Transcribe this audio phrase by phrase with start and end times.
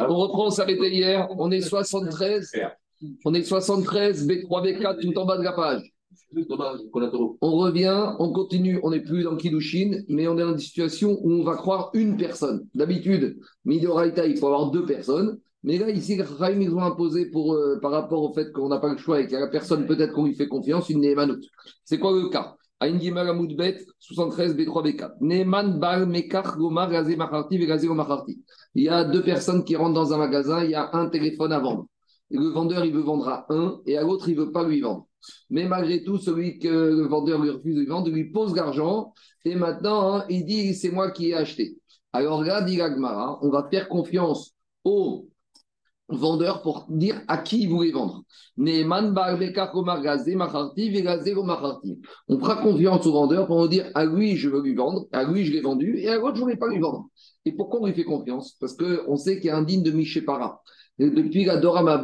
[0.00, 2.52] On reprend, on s'arrêtait hier, on est 73,
[3.24, 5.82] on est 73, B3, B4, tout en bas de la page.
[7.40, 11.18] On revient, on continue, on n'est plus dans Kidushin, mais on est dans une situation
[11.22, 12.66] où on va croire une personne.
[12.74, 15.38] D'habitude, Midoraita, il faut avoir deux personnes.
[15.62, 18.78] Mais là, ici, Rahim, ils ont imposé pour, euh, par rapport au fait qu'on n'a
[18.78, 21.02] pas le choix et qu'il y a personne peut-être qu'on lui fait confiance, une.
[21.84, 22.56] C'est quoi le cas?
[22.82, 25.12] Aïn Gimel Amoudbet, 73 B3 B4.
[25.20, 26.56] Neman Bal Mekar.
[28.74, 31.52] Il y a deux personnes qui rentrent dans un magasin, il y a un téléphone
[31.52, 31.86] à vendre.
[32.30, 34.80] le vendeur, il veut vendre à un et à l'autre, il ne veut pas lui
[34.80, 35.06] vendre.
[35.48, 39.54] Mais malgré tout, celui que le vendeur lui refuse de vendre, lui pose l'argent et
[39.54, 41.78] maintenant, hein, il dit c'est moi qui ai acheté.
[42.12, 45.28] Alors là, dit on va faire confiance au
[46.08, 48.22] vendeur pour dire à qui il voulait vendre.
[48.58, 48.66] On
[52.38, 55.44] fera confiance au vendeur pour nous dire à lui je veux lui vendre, à lui
[55.44, 57.06] je l'ai vendu et à l'autre je ne voulais pas lui vendre.
[57.44, 58.56] Et pourquoi on lui fait confiance?
[58.60, 60.62] Parce qu'on sait qu'il y a un digne de Michépara.
[60.98, 62.02] Depuis la Dora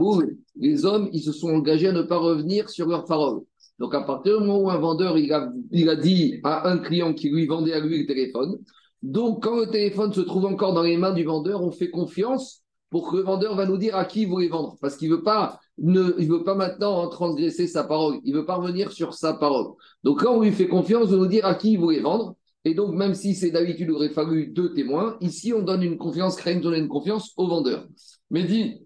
[0.57, 3.43] les hommes ils se sont engagés à ne pas revenir sur leurs paroles.
[3.79, 6.79] Donc à partir du moment où un vendeur il a, il a dit à un
[6.79, 8.59] client qui lui vendait à lui le téléphone,
[9.03, 12.65] donc quand le téléphone se trouve encore dans les mains du vendeur, on fait confiance
[12.91, 14.77] pour que le vendeur va nous dire à qui il voulait vendre.
[14.81, 18.21] Parce qu'il ne veut pas, ne, veut pas maintenant transgresser sa parole.
[18.25, 19.73] Il veut pas revenir sur sa parole.
[20.05, 22.37] Donc là, on lui fait confiance de nous dire à qui il voulait vendre.
[22.65, 25.97] Et donc, même si c'est d'habitude, il aurait fallu deux témoins, ici, on donne une
[25.97, 27.87] confiance, Crème donne une confiance au vendeur.
[28.31, 28.81] Mais dit,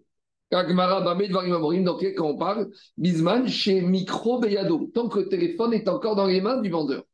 [0.53, 6.27] donc, quand on parle, Bisman chez Micro Beyado, tant que le téléphone est encore dans
[6.27, 7.05] les mains du vendeur.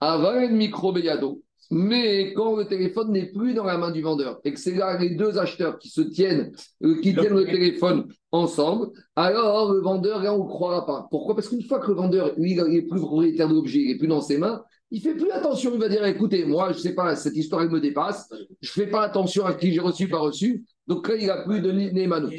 [0.00, 4.52] Avant Micro Beyado, mais quand le téléphone n'est plus dans la main du vendeur et
[4.52, 8.88] que c'est là les deux acheteurs qui se tiennent, euh, qui tiennent le téléphone ensemble,
[9.14, 11.06] alors le vendeur, là, on ne croira pas.
[11.10, 11.36] Pourquoi?
[11.36, 13.98] Parce qu'une fois que le vendeur, lui, il n'est plus propriétaire de l'objet, il n'est
[13.98, 15.70] plus dans ses mains, il fait plus attention.
[15.74, 18.28] Il va dire écoutez, moi, je ne sais pas, cette histoire, elle me dépasse.
[18.60, 20.64] Je ne fais pas attention à qui j'ai reçu, pas reçu.
[20.88, 22.30] Donc là, il n'a plus de Neymanot.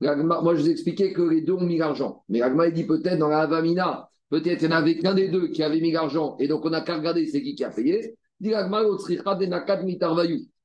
[0.00, 2.22] Moi, je vous ai expliqué que les deux ont mis l'argent.
[2.28, 5.28] Mais Agma, il dit peut-être dans la Avamina, Peut-être il n'y en avait qu'un des
[5.28, 7.70] deux qui avait mis l'argent et donc on n'a qu'à regarder c'est qui qui a
[7.70, 8.16] payé.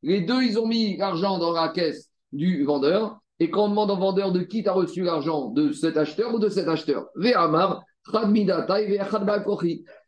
[0.04, 3.92] Les deux, ils ont mis l'argent dans la caisse du vendeur et quand on demande
[3.92, 7.08] au vendeur de qui tu as reçu l'argent, de cet acheteur ou de cet acheteur,
[7.16, 7.32] il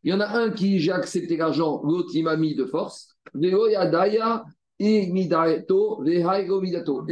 [0.04, 3.16] y en a un qui j'ai accepté l'argent, l'autre il m'a mis de force.
[4.86, 5.10] Et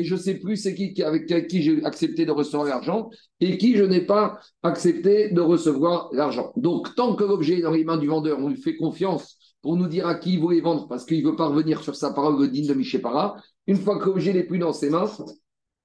[0.03, 3.09] je ne sais plus c'est qui avec qui j'ai accepté de recevoir l'argent
[3.39, 6.51] et qui je n'ai pas accepté de recevoir l'argent.
[6.57, 9.77] Donc, tant que l'objet est dans les mains du vendeur, on lui fait confiance pour
[9.77, 12.41] nous dire à qui il voulait vendre parce qu'il veut pas revenir sur sa parole,
[12.41, 13.37] le digne de Michépara.
[13.67, 15.09] Une fois que l'objet n'est plus dans ses mains,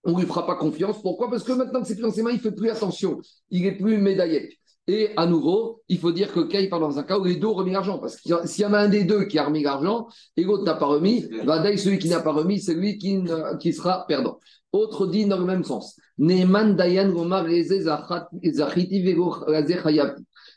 [0.03, 1.01] on ne lui fera pas confiance.
[1.03, 1.31] Pourquoi?
[1.31, 3.21] Parce que maintenant que c'est plus dans ses mains, il ne fait plus attention.
[3.51, 4.59] Il n'est plus médaillé.
[4.89, 7.49] Et à nouveau, il faut dire que Kay parle dans un cas où les deux
[7.49, 7.99] ont remis l'argent.
[7.99, 10.63] Parce que s'il y en a un des deux qui a remis l'argent et l'autre
[10.65, 13.19] n'a pas remis, va celui qui n'a pas remis, c'est lui qui,
[13.59, 14.39] qui, sera perdant.
[14.73, 15.99] Autre dit dans le même sens.
[16.19, 16.39] Il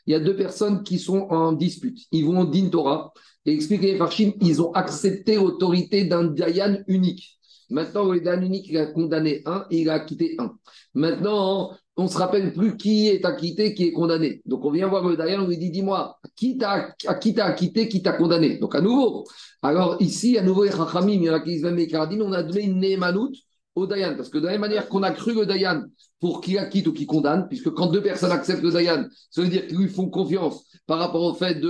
[0.06, 1.98] y a deux personnes qui sont en dispute.
[2.12, 3.12] Ils vont au Din Torah
[3.46, 7.38] et expliquer les Farshim, ils ont accepté l'autorité d'un Dayan unique.
[7.70, 10.52] Maintenant, le Dayan unique, il a condamné un et il a acquitté un.
[10.94, 14.40] Maintenant, on ne se rappelle plus qui est acquitté, qui est condamné.
[14.46, 18.12] Donc on vient voir le Dayan, on lui dit dis-moi, qui t'a acquitté, qui t'a
[18.12, 18.58] condamné?
[18.58, 19.24] Donc à nouveau,
[19.62, 23.32] alors ici, à nouveau, il y en a qui disent on a donné une Nehmanout
[23.74, 24.16] au Dayan.
[24.16, 25.82] Parce que de la même manière qu'on a cru le Dayan
[26.20, 29.48] pour qu'il acquitte ou qu'il condamne, puisque quand deux personnes acceptent le Dayan, ça veut
[29.48, 31.60] dire qu'ils lui font confiance par rapport au fait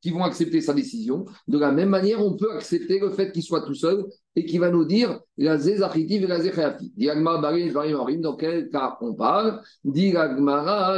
[0.00, 1.24] qu'ils vont accepter sa décision.
[1.46, 4.04] De la même manière, on peut accepter le fait qu'il soit tout seul
[4.38, 6.92] et qu'il va nous dire la zézachiti et la zéchéati.
[6.96, 9.60] Diagma barim varim dans quel cas on parle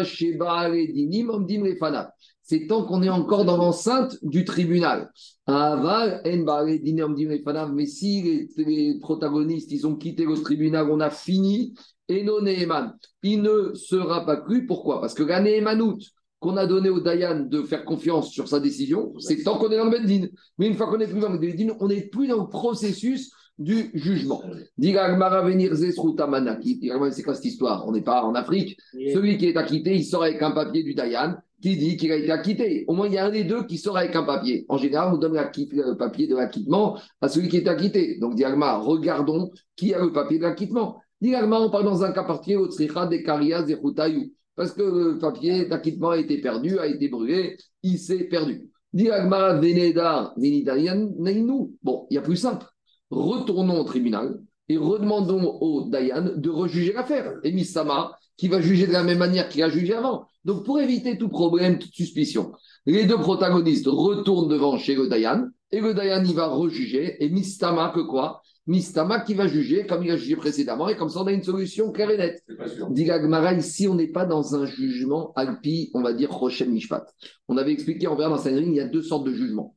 [0.04, 2.12] sheba dinim omdim refana.
[2.42, 5.10] C'est tant qu'on est encore dans l'enceinte du tribunal.
[5.46, 7.66] Aval en dinim omdim refana.
[7.66, 11.72] Mais si les, protagonistes ils ont quitté le tribunal, on a fini.
[12.08, 14.66] Et non il ne sera pas cru.
[14.66, 15.00] Pourquoi?
[15.00, 16.00] Parce que la Nehemanout,
[16.40, 19.76] qu'on a donné au Dayan de faire confiance sur sa décision, c'est tant qu'on est
[19.76, 20.26] dans le Bendin.
[20.58, 23.30] Mais une fois qu'on est plus dans le Bendin, on n'est plus dans le processus
[23.58, 24.42] du jugement.
[24.80, 24.92] C'est
[27.22, 27.86] quoi cette histoire?
[27.86, 28.78] On n'est pas en Afrique.
[29.12, 32.16] Celui qui est acquitté, il sort avec un papier du Dayan qui dit qu'il a
[32.16, 32.86] été acquitté.
[32.88, 34.64] Au moins, il y a un des deux qui sort avec un papier.
[34.70, 38.16] En général, on donne le papier de l'acquittement à celui qui est acquitté.
[38.18, 41.02] Donc, Diagma, regardons qui a le papier de l'acquittement.
[41.20, 44.82] Diagma, on parle dans un cas particulier au Tzricha des Karias des Routayou parce que
[44.82, 48.68] le papier d'acquittement a été perdu, a été brûlé, il s'est perdu.
[48.92, 49.26] Bon,
[52.10, 52.66] il y a plus simple.
[53.08, 57.36] Retournons au tribunal et redemandons au Dayan de rejuger l'affaire.
[57.42, 60.26] Et Mistama, qui va juger de la même manière qu'il a jugé avant.
[60.44, 62.52] Donc, pour éviter tout problème, toute suspicion,
[62.84, 67.30] les deux protagonistes retournent devant chez le Dayan, et le Dayan, il va rejuger, et
[67.30, 68.42] Mistama, que quoi?
[68.70, 71.42] Mistama qui va juger comme il a jugé précédemment, et comme ça, on a une
[71.42, 72.44] solution claire et nette.
[72.90, 73.10] Dit
[73.58, 77.04] ici, on n'est pas dans un jugement alpi, on va dire Rochem Mishpat.
[77.48, 79.74] On avait expliqué en verre dans Saint il y a deux sortes de jugements.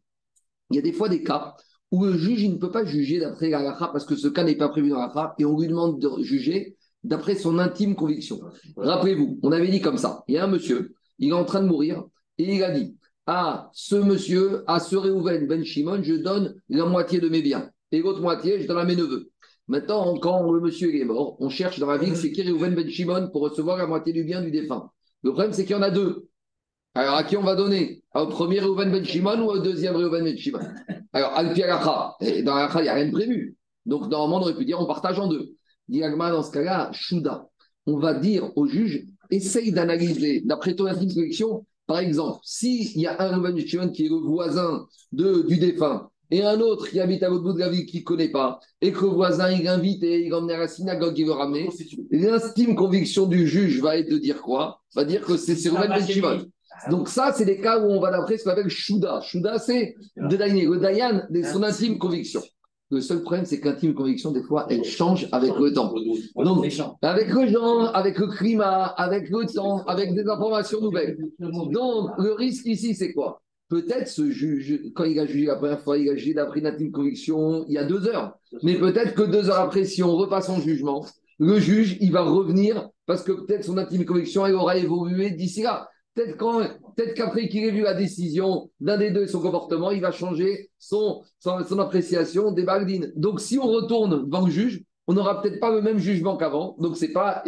[0.69, 1.56] Il y a des fois des cas
[1.90, 4.56] où le juge il ne peut pas juger d'après la parce que ce cas n'est
[4.56, 8.42] pas prévu dans la et on lui demande de juger d'après son intime conviction.
[8.78, 11.62] Rappelez-vous, on avait dit comme ça il y a un monsieur, il est en train
[11.62, 12.04] de mourir,
[12.38, 12.95] et il a dit
[13.25, 17.72] à ce monsieur, à ce Réhouven Ben Shimon, je donne la moitié de mes biens,
[17.98, 19.30] et l'autre moitié, je donne à mes neveux.
[19.68, 22.90] Maintenant, quand le monsieur est mort, on cherche dans la ville, c'est qui Réhouven Ben
[22.90, 24.92] Shimon pour recevoir la moitié du bien du défunt.
[25.24, 26.28] Le problème, c'est qu'il y en a deux.
[26.95, 28.04] Alors, à qui on va donner?
[28.13, 30.60] Au premier Réhouven Ben Shimon ou au deuxième Réhouven Ben Shimon?
[31.13, 33.56] Alors, al dans l'Akha, il n'y a rien de prévu.
[33.86, 35.54] Donc, normalement, on aurait pu dire on partage en deux.
[35.88, 37.48] Diagma, dans ce cas-là, Chouda.
[37.86, 43.07] On va dire au juge essaye d'analyser, d'après ton intime collection, par exemple, s'il y
[43.07, 47.00] a un Réhouven Ben Shimon qui est le voisin du défunt, et un autre qui
[47.00, 49.51] habite à l'autre bout de la ville qui ne connaît pas, et que le voisin
[49.51, 51.69] il invite et il emmène à la synagogue, il veut ramener,
[52.09, 54.81] l'intime conviction du juge va être de dire quoi?
[54.95, 56.45] Va dire que c'est Réhouven Ben Shimon.
[56.89, 59.21] Donc ça, c'est des cas où on va d'après ce qu'on appelle Shuda.
[59.21, 62.41] Shuda, c'est de le Dayan, de son intime conviction.
[62.89, 65.27] Le seul problème, c'est qu'intime conviction, des fois, elle change.
[65.31, 65.94] avec le temps.
[66.35, 66.65] Donc,
[67.03, 71.18] avec le genre, avec le climat, avec le temps, avec des informations nouvelles.
[71.39, 73.43] Donc, le risque ici, c'est quoi?
[73.73, 76.67] Peut-être ce juge, quand il a jugé la première fois, il a jugé d'après une
[76.67, 78.37] intime conviction il y a deux heures.
[78.61, 81.03] Mais peut-être que deux heures après, si on repasse en jugement,
[81.39, 85.63] le juge, il va revenir parce que peut-être son intime conviction, elle aura évolué d'ici
[85.63, 85.89] là.
[86.13, 90.11] Peut-être qu'après qu'il ait vu la décision d'un des deux et son comportement, il va
[90.11, 93.11] changer son, son, appréciation des bagdines.
[93.15, 96.75] Donc, si on retourne devant le juge, on n'aura peut-être pas le même jugement qu'avant.
[96.79, 97.44] Donc, ce n'est pas,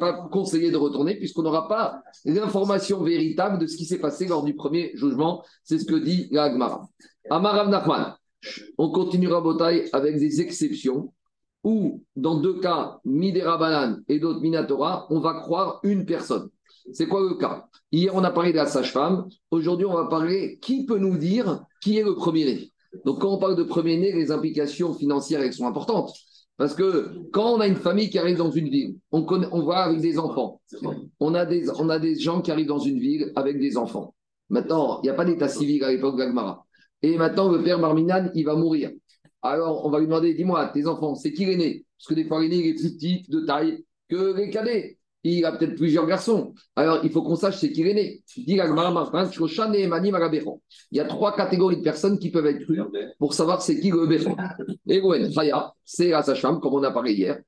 [0.00, 4.42] pas conseillé de retourner puisqu'on n'aura pas l'information véritable de ce qui s'est passé lors
[4.42, 5.44] du premier jugement.
[5.62, 6.88] C'est ce que dit la Agmara.
[7.30, 8.14] Amarav Nachman.
[8.78, 11.12] On continuera bataille avec des exceptions
[11.64, 16.48] où, dans deux cas, Midera et d'autres Minatora, on va croire une personne.
[16.92, 17.66] C'est quoi le cas?
[17.90, 19.26] Hier, on a parlé de la sage-femme.
[19.50, 22.70] Aujourd'hui, on va parler qui peut nous dire qui est le premier-né?
[23.04, 26.12] Donc, quand on parle de premier-né, les implications financières elles sont importantes.
[26.56, 29.62] Parce que quand on a une famille qui arrive dans une ville, on, connaît, on
[29.62, 30.60] voit avec des enfants.
[31.20, 34.14] On a des, on a des gens qui arrivent dans une ville avec des enfants.
[34.48, 36.64] Maintenant, il n'y a pas d'état civil à l'époque d'Agmara.
[37.02, 38.90] Et maintenant, le père Marminan, il va mourir.
[39.42, 41.84] Alors, on va lui demander, dis-moi, tes enfants, c'est qui l'aîné?
[41.98, 44.98] Parce que des fois, l'aîné, il est plus petit de taille que les cadets
[45.32, 46.54] il a peut-être plusieurs garçons.
[46.74, 48.22] Alors, il faut qu'on sache c'est qui est né.
[48.36, 48.54] Il
[50.92, 52.80] y a trois catégories de personnes qui peuvent être crues
[53.18, 54.36] pour savoir c'est qui le béron.
[54.88, 57.40] Egoen, Chaya, c'est la sage-femme, comme on a parlé hier.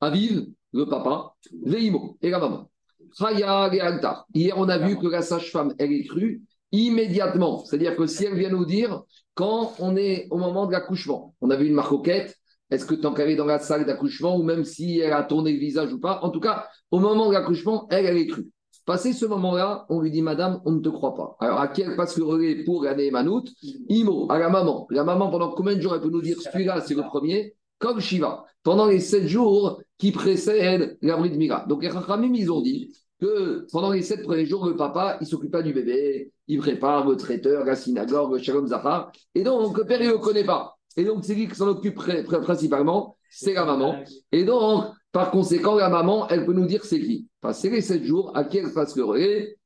[0.00, 1.34] Aviv, le papa.
[1.64, 2.70] Veimo, et la maman.
[3.18, 4.26] Chaya, et Altar.
[4.34, 6.42] Hier, on a vu que la sage-femme, elle est crue
[6.72, 7.64] immédiatement.
[7.64, 9.02] C'est-à-dire que si elle vient nous dire
[9.34, 12.36] quand on est au moment de l'accouchement, on a vu une marcoquette,
[12.70, 15.52] est-ce que tant qu'elle est dans la salle d'accouchement ou même si elle a tourné
[15.52, 18.50] le visage ou pas, en tout cas, au moment de l'accouchement, elle, elle est crue.
[18.84, 21.36] Passé ce moment-là, on lui dit Madame, on ne te croit pas.
[21.40, 23.44] Alors, à qui elle passe le relais pour l'année Manout
[23.88, 24.86] Imo, à la maman.
[24.90, 27.56] La maman, pendant combien de jours elle peut nous dire celui-là, c'est le premier?
[27.78, 28.44] Comme Shiva.
[28.62, 31.66] Pendant les sept jours qui précèdent l'abri de Mira.
[31.68, 35.26] Donc, les Rachamim, ils ont dit que pendant les sept premiers jours, le papa, il
[35.26, 39.10] s'occupe pas du bébé, il prépare le traiteur, la synagogue, le shalom zahar.
[39.34, 40.75] Et donc, le père, il ne le connaît pas.
[40.96, 43.96] Et donc, c'est qui qui s'en occupe principalement C'est la maman.
[44.32, 47.28] Et donc, par conséquent, la maman, elle peut nous dire c'est qui.
[47.40, 49.56] Passer les sept jours, à qui elle passe le relais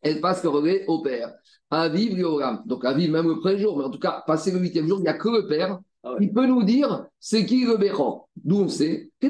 [0.00, 1.32] Elle passe le relais au père.
[1.70, 3.78] À vivre et au Donc, à vivre même le premier jour.
[3.78, 5.78] Mais en tout cas, passer le huitième jour, il n'y a que le père.
[6.04, 8.28] Ah il peut nous dire c'est qui le Béran.
[8.36, 9.28] D'où on sait que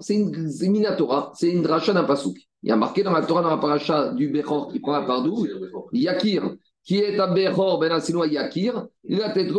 [0.00, 2.36] c'est une, une Minatora, c'est une dracha d'un pasouk.
[2.62, 5.02] Il y a marqué dans la Torah, dans la paracha du Béran qui prend la
[5.02, 5.46] part d'où?
[5.92, 7.98] Yakir qui est un Bechor ben
[8.30, 9.50] Yakir, il a tête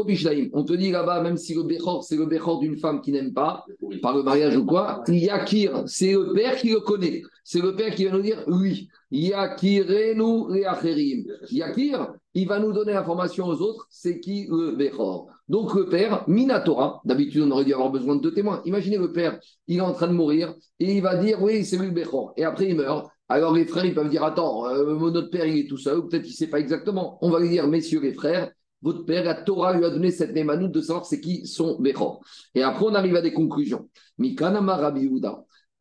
[0.53, 3.33] On te dit là-bas, même si le Bechor, c'est le Bechor d'une femme qui n'aime
[3.33, 3.65] pas,
[4.01, 7.21] par le mariage ou quoi, Yakir, c'est le père qui le connaît.
[7.45, 8.87] C'est le père qui va nous dire oui.
[9.11, 11.25] Yakirenu Reacherim.
[11.51, 15.27] Yakir, il va nous donner l'information aux autres, c'est qui le Bechor.
[15.47, 18.61] Donc le père, Minatora, d'habitude on aurait dû avoir besoin de deux témoins.
[18.65, 21.77] Imaginez le père, il est en train de mourir et il va dire oui, c'est
[21.77, 22.33] lui le Bechor.
[22.37, 23.07] Et après il meurt.
[23.33, 26.03] Alors les frères, ils peuvent dire, attends, euh, notre père, il est tout seul, ou
[26.03, 27.17] peut-être qu'il ne sait pas exactement.
[27.23, 28.51] On va lui dire, messieurs les frères,
[28.83, 32.23] votre père, la Torah lui a donné cette némanoute de savoir c'est qui son Bechor.
[32.53, 33.89] Et après, on arrive à des conclusions.
[34.19, 35.09] Mikanama Rabbi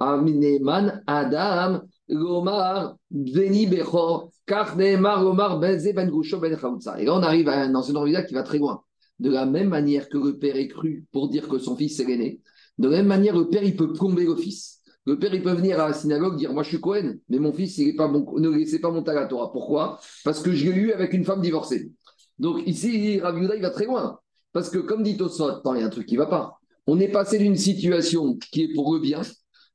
[0.01, 7.61] Amineman Adam, Lomar, Beni Bechor, Karnemar, Lomar, Benze, Ben Ben Et là, on arrive à
[7.61, 8.81] un enseignement qui va très loin.
[9.19, 12.07] De la même manière que le père est cru pour dire que son fils est
[12.07, 12.41] l'aîné,
[12.79, 14.82] De la même manière, le père, il peut plomber le fils.
[15.05, 17.77] Le père, peut venir à la synagogue dire Moi, je suis Cohen, mais mon fils,
[17.79, 19.51] il est pas bon, ne laissez pas monter à Torah.
[19.51, 19.99] Pourquoi?
[20.25, 21.91] Parce que je l'ai eu avec une femme divorcée.
[22.39, 24.21] Donc, ici, Rav Yehuda, il va très loin.
[24.53, 26.61] Parce que, comme dit Tosot, il y a un truc qui va pas.
[26.87, 29.23] On est passé d'une situation qui est pour le bien.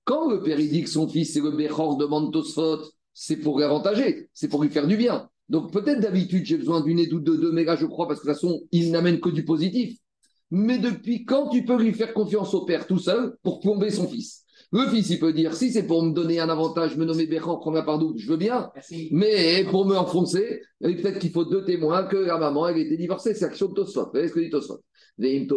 [0.05, 2.79] Quand le père dit que son fils, c'est le Bechor, demande Tosot,
[3.13, 5.29] c'est pour l'avantager, c'est pour lui faire du bien.
[5.50, 8.22] Donc, peut-être d'habitude, j'ai besoin d'une aide ou de deux, mais là, je crois, parce
[8.22, 9.98] que de toute façon, il n'amène que du positif.
[10.51, 14.07] Mais depuis quand tu peux lui faire confiance au père tout seul pour plomber son
[14.07, 14.46] fils?
[14.71, 17.57] Le fils, il peut dire si c'est pour me donner un avantage, me nommer Béran,
[17.57, 18.69] prendre la part je veux bien.
[19.12, 23.33] Mais pour me enfoncer, peut-être qu'il faut deux témoins que la maman, elle était divorcée.
[23.33, 24.05] C'est action de Tosfot.
[24.05, 24.81] Vous voyez ce que dit Tosfot?
[25.17, 25.47] Deuxième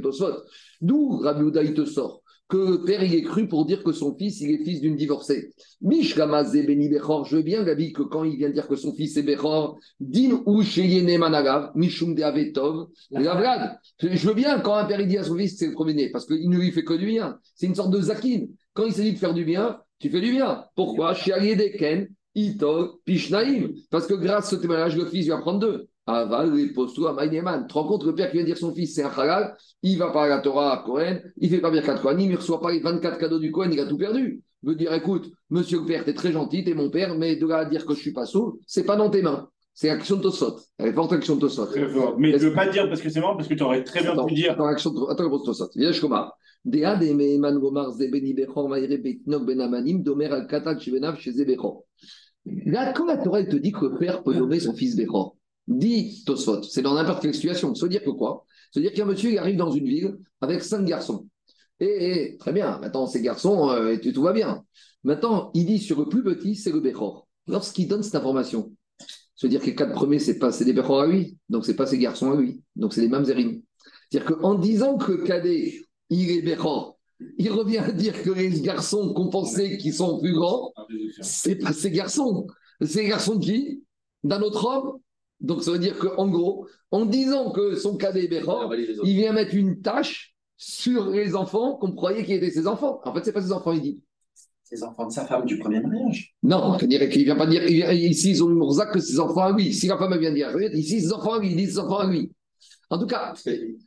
[0.00, 0.32] Tosfot.
[0.80, 2.22] D'où Rav il te sort?
[2.48, 4.96] Que le père il est cru pour dire que son fils il est fils d'une
[4.96, 5.52] divorcée.
[5.80, 9.22] Beni Bechor, je veux bien Gabi que quand il vient dire que son fils est
[9.22, 10.62] Bechor, din ou
[11.18, 15.58] Managav, Mishum de Avetov, Je veux bien quand un père il dit à son fils
[15.58, 17.38] c'est le premier-né, parce qu'il ne lui fait que du bien.
[17.54, 18.46] C'est une sorte de zakin.
[18.72, 20.64] Quand il s'agit de faire du bien, tu fais du bien.
[20.74, 21.14] Pourquoi?
[21.14, 23.72] Ken, Itol, Pishnaim.
[23.90, 25.88] Parce que grâce à ce témoignage, le fils va prendre deux.
[26.08, 27.62] Aval, les postos à Maïneman.
[27.62, 29.98] Tu te rends compte, le père qui vient dire son fils, c'est un halal, il
[29.98, 32.36] va pas à la Torah à Cohen, il fait pas bien quatre Kohanim, il ne
[32.36, 34.42] reçoit pas les 24 cadeaux du Cohen, il a tout perdu.
[34.62, 37.16] Il veut dire, écoute, monsieur le père, tu es très gentil, tu es mon père,
[37.16, 39.48] mais de là à dire que je suis pas sot, c'est pas dans tes mains.
[39.74, 40.56] C'est action de Tosot.
[40.76, 41.66] Elle est forte action de Tosot.
[41.66, 42.16] Très fort.
[42.18, 44.00] Mais je ne veux pas dire parce que c'est marrant, parce que tu aurais très
[44.00, 44.50] bien pu dire.
[44.50, 45.70] Attends, action de Tosot.
[45.76, 46.32] Viens, je commence.
[46.64, 51.84] Dea de Meheman Gomar Zebeni Bechor Maïre Betnok Ben Domer Al Katak Shibenav chez Zebechor.
[52.44, 55.36] Là, quand la Torah te dit que le père peut nommer son fils Bechor,
[55.68, 57.74] dit Tosfot, c'est dans n'importe quelle situation.
[57.74, 58.44] Se dire que quoi?
[58.72, 61.28] Se dire qu'un monsieur arrive dans une ville avec cinq garçons.
[61.80, 64.64] Et, très bien, maintenant ces garçons, euh, tout va bien.
[65.04, 67.28] Maintenant, il dit sur le plus petit, c'est le Bechor.
[67.46, 68.72] Lorsqu'il donne cette information,
[69.36, 71.86] se dire que les quatre premiers, c'est pas des Bechor à lui, donc c'est pas
[71.86, 73.62] ses garçons à lui, donc c'est les Mamzerim.
[74.10, 76.98] C'est-à-dire qu'en disant que cadet, il est Bechor,
[77.36, 80.72] il revient à dire que les garçons qu'on pensait qui sont plus grands,
[81.20, 82.46] c'est pas ces garçons.
[82.80, 83.82] C'est les garçons de qui
[84.24, 84.98] D'un autre homme
[85.40, 89.32] Donc ça veut dire qu'en gros, en disant que son cadet est Béchor, il vient
[89.32, 93.00] mettre une tâche sur les enfants qu'on croyait qu'ils étaient ses enfants.
[93.04, 94.00] En fait, c'est pas ses enfants, il dit.
[94.64, 96.34] Ses enfants de sa femme du premier mariage.
[96.42, 97.64] Non, il dirait qu'il vient pas dire.
[97.64, 99.72] ici, ils ont une mourzac que ses enfants à lui.
[99.72, 102.10] Si la femme vient dire, ici, ses enfants à lui, il dit ses enfants à
[102.10, 102.32] lui.
[102.90, 103.34] En tout cas,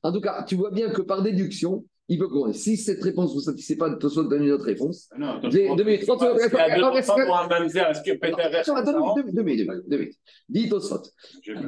[0.03, 2.53] en tout cas, tu vois bien que par déduction, il peut courir.
[2.53, 5.07] Si cette réponse ne vous satisfait pas, Tosot donne une autre réponse.
[5.13, 6.03] Ah non, deux minutes.
[8.75, 9.69] Attends, deux minutes.
[9.87, 10.15] Deux minutes.
[10.49, 11.03] Dis Tosot.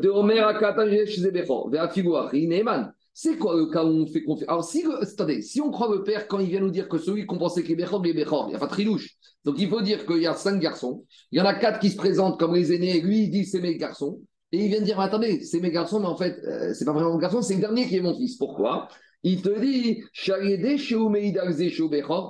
[0.01, 2.91] De Omer Akatan Zebechor, Veafiguar, Ineman.
[3.13, 6.03] C'est quoi le cas où on fait confiance Alors, si, attendez, si on croit le
[6.03, 8.25] père quand il vient nous dire que celui qu'on pensait qu'il est Bechor, il est
[8.25, 9.11] Bechor, il n'y a pas de trilouche.
[9.45, 11.05] Donc, il faut dire qu'il y a cinq garçons.
[11.31, 12.99] Il y en a quatre qui se présentent comme les aînés.
[12.99, 14.19] Lui, il dit c'est mes garçons.
[14.51, 16.93] Et il vient de dire, attendez, c'est mes garçons, mais en fait, euh, c'est pas
[16.93, 18.37] vraiment mon garçon, c'est le dernier qui est mon fils.
[18.37, 18.87] Pourquoi?
[19.23, 20.03] Il te dit,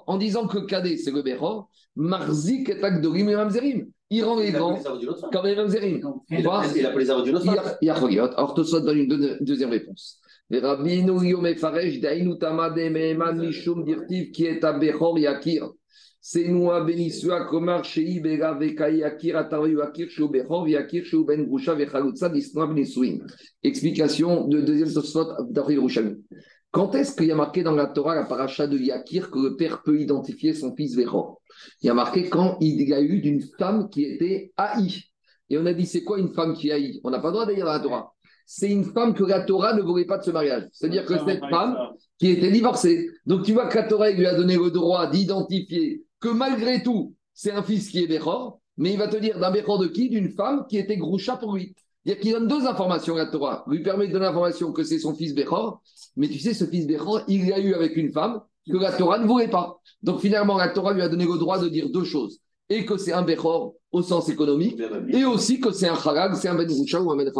[0.07, 3.87] en disant que Kadé, c'est le Bechor, Marzik et Agdorim et Mamzerim.
[4.09, 4.79] Il rend les grands
[5.31, 6.01] comme les Mamzerim.
[6.29, 9.71] Il a pour les arrows d'une autre Il y a Alors, Tosot donne une deuxième
[9.71, 10.19] réponse.
[10.51, 15.71] Rabbinu Yom Faresh, Dainu Tamade Meheman Mishum Dirtiv, qui est à Bechor Yakir.
[16.21, 21.25] C'est nous à Benisua Komar Shei Bega Vekai Akir Atavi Akir Shou Bechor Yakir Shou
[21.25, 23.25] Ben Grusha Vechalutza Disnoa Benisuim.
[23.63, 26.23] Explication de deuxième Tosot d'Ari Rouchami.
[26.73, 29.55] Quand est-ce qu'il y a marqué dans la Torah, la paracha de Yakir, que le
[29.55, 31.39] père peut identifier son fils Véro?
[31.83, 35.03] Il y a marqué quand il y a eu d'une femme qui était haïe.
[35.51, 37.45] Et on a dit, c'est quoi une femme qui haïe On n'a pas le droit
[37.45, 38.13] d'ailleurs dans la Torah.
[38.47, 40.67] C'est une femme que la Torah ne voulait pas de ce mariage.
[40.71, 41.77] C'est-à-dire que cette femme
[42.17, 43.07] qui était divorcée.
[43.27, 47.13] Donc tu vois que la Torah lui a donné le droit d'identifier que malgré tout,
[47.35, 50.09] c'est un fils qui est Béchor, mais il va te dire d'un Béchor de qui?
[50.09, 51.75] D'une femme qui était Groucha pour lui.
[52.05, 53.63] Il qu'il donne deux informations à la Torah.
[53.67, 55.81] Il lui permet de donner l'information que c'est son fils Béchor,
[56.17, 59.19] mais tu sais, ce fils Béchor, il l'a eu avec une femme que la Torah
[59.19, 59.79] ne voulait pas.
[60.01, 62.39] Donc finalement, la Torah lui a donné le droit de dire deux choses.
[62.69, 66.47] Et que c'est un Béchor au sens économique, et aussi que c'est un Harag, c'est
[66.47, 67.31] un Ben ou un Ben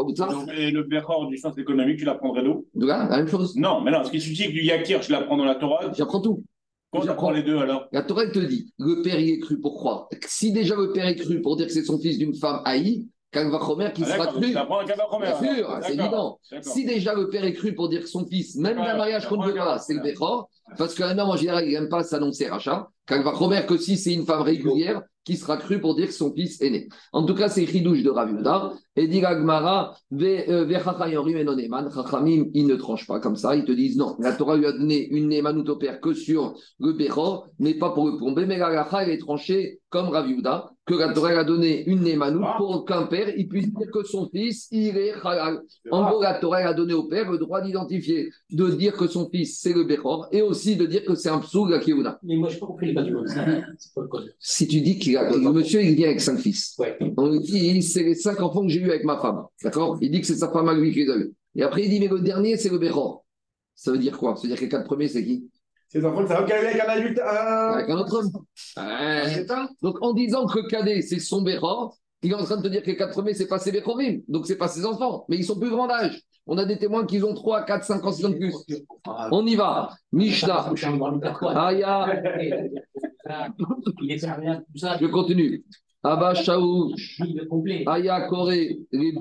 [0.56, 2.68] Et le Béchor du sens économique, tu l'apprendrais d'où?
[2.76, 3.56] De là, la même chose.
[3.56, 5.92] Non, mais non, ce qui suffit que du Yakir, je l'apprends dans la Torah.
[5.94, 6.44] J'apprends tout.
[6.92, 7.88] Quand j'apprends les deux alors?
[7.92, 10.08] La Torah te dit, le père y est cru pour croire.
[10.28, 13.08] Si déjà le père est cru pour dire que c'est son fils d'une femme haïe,
[13.34, 14.52] Kalvachomer qui ah, sera cru.
[14.52, 16.40] Bien sûr, c'est évident.
[16.62, 19.38] Si déjà le père est cru pour dire que son fils, même d'un mariage qu'on
[19.38, 22.48] ne veut pas, c'est le Bechor, parce qu'un homme en général, il n'aime pas s'annoncer
[22.48, 22.88] rachat.
[23.06, 26.62] Kalvachomer que si c'est une femme régulière, qui sera cru pour dire que son fils
[26.62, 26.90] est né.
[27.12, 28.74] En tout cas, c'est Ridouche de Raviuda.
[28.96, 30.80] Et dit Gmara, euh,
[31.94, 33.56] Chachamim, ils ne tranchent pas comme ça.
[33.56, 36.56] Ils te disent non, la Torah lui a donné une Nemanut au père que sur
[36.80, 38.46] le Bechor, mais pas pour le plomber.
[38.46, 42.84] Mais la elle est tranchée comme Raviuda que la Torah a donné une Némanout pour
[42.86, 45.62] qu'un père il puisse dire que son fils, il est halal.
[45.92, 49.30] En gros, la Torah a donné au père le droit d'identifier, de dire que son
[49.30, 52.20] fils, c'est le Bechor, et aussi de dire que c'est un psou, la Kiyuna.
[52.24, 53.28] Mais moi, je n'ai pas compris les bases du monde.
[53.28, 54.34] C'est pas le code.
[54.40, 56.76] Si tu dis qu'il a, le monsieur, il vient avec cinq fils.
[56.78, 56.98] Ouais.
[57.18, 59.44] On lui dit, c'est les cinq enfants que j'ai eus avec ma femme.
[59.64, 59.98] D'accord?
[60.02, 61.34] Il dit que c'est sa femme à lui qui les a eus.
[61.56, 63.24] Et après, il dit, mais le dernier, c'est le Bechor.
[63.76, 64.36] Ça veut dire quoi?
[64.36, 65.50] Ça veut dire que les quatre premiers, c'est qui?
[65.94, 67.20] Ces enfants, ça va qu'elle avec un adulte.
[67.20, 67.24] euh,
[67.74, 68.32] Avec un autre homme.
[68.78, 69.30] Ouais.
[69.30, 72.64] C'est ça Donc, en disant que cadet, c'est son Bechor, il est en train de
[72.64, 74.24] te dire que les quatre premiers, c'est pas ses Bechorim.
[74.28, 75.24] Donc, c'est pas ses enfants.
[75.30, 76.20] Mais ils sont plus grands d'âge.
[76.48, 78.56] On a des témoins qui ont 3, 4, 5 ans, 6 ans de plus.
[79.06, 79.90] On y va.
[80.12, 80.74] Mishnah.
[81.56, 82.22] Aya.
[85.00, 85.64] Je continue.
[86.02, 86.96] Abba Shaou.
[87.86, 88.80] Aya Koré.
[88.92, 89.14] Les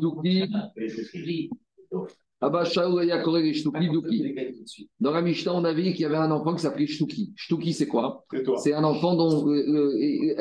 [5.00, 7.32] Dans la Mishnah, on a vu qu'il y avait un enfant qui s'appelait Shtuki.
[7.36, 8.24] Shtuki, c'est quoi?
[8.58, 10.34] C'est un enfant dont euh, euh, il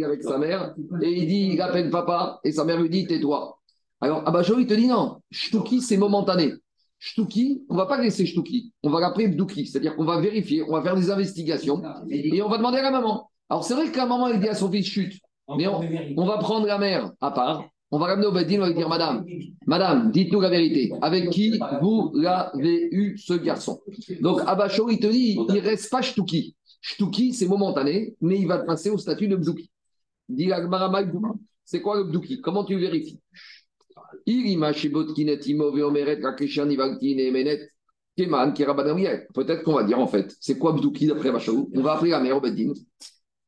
[0.00, 3.06] est avec sa mère et il dit, il appelle papa et sa mère lui dit,
[3.06, 3.58] tais-toi.
[4.00, 6.52] Alors, Abba Shaou, il te dit non, Shtuki, c'est momentané.
[7.00, 10.62] Shtuki, on ne va pas laisser Shtuki, on va l'appeler Bdouki, c'est-à-dire qu'on va vérifier,
[10.62, 13.30] on va faire des investigations et on va demander à la maman.
[13.48, 15.18] Alors, c'est vrai que la maman, elle dit à son fils, chute,
[15.56, 15.80] mais on,
[16.16, 18.74] on va prendre la mère à part, on va ramener au Bedin, on va lui
[18.74, 19.24] dire, madame,
[19.66, 20.92] Madame, dites-nous la vérité.
[21.02, 23.80] Avec qui vous l'avez eu, ce garçon?
[24.20, 26.54] Donc, Abacho, il te dit, il ne reste pas Shtuki.
[26.80, 29.70] Shtuki, c'est momentané, mais il va passer au statut de Bdouki.
[30.28, 30.50] Dit.
[31.64, 33.20] C'est quoi le Bdouki Comment tu le vérifies.
[39.34, 42.20] Peut-être qu'on va dire en fait, c'est quoi Bdouki d'après Abacho On va appeler la
[42.20, 42.42] mère au.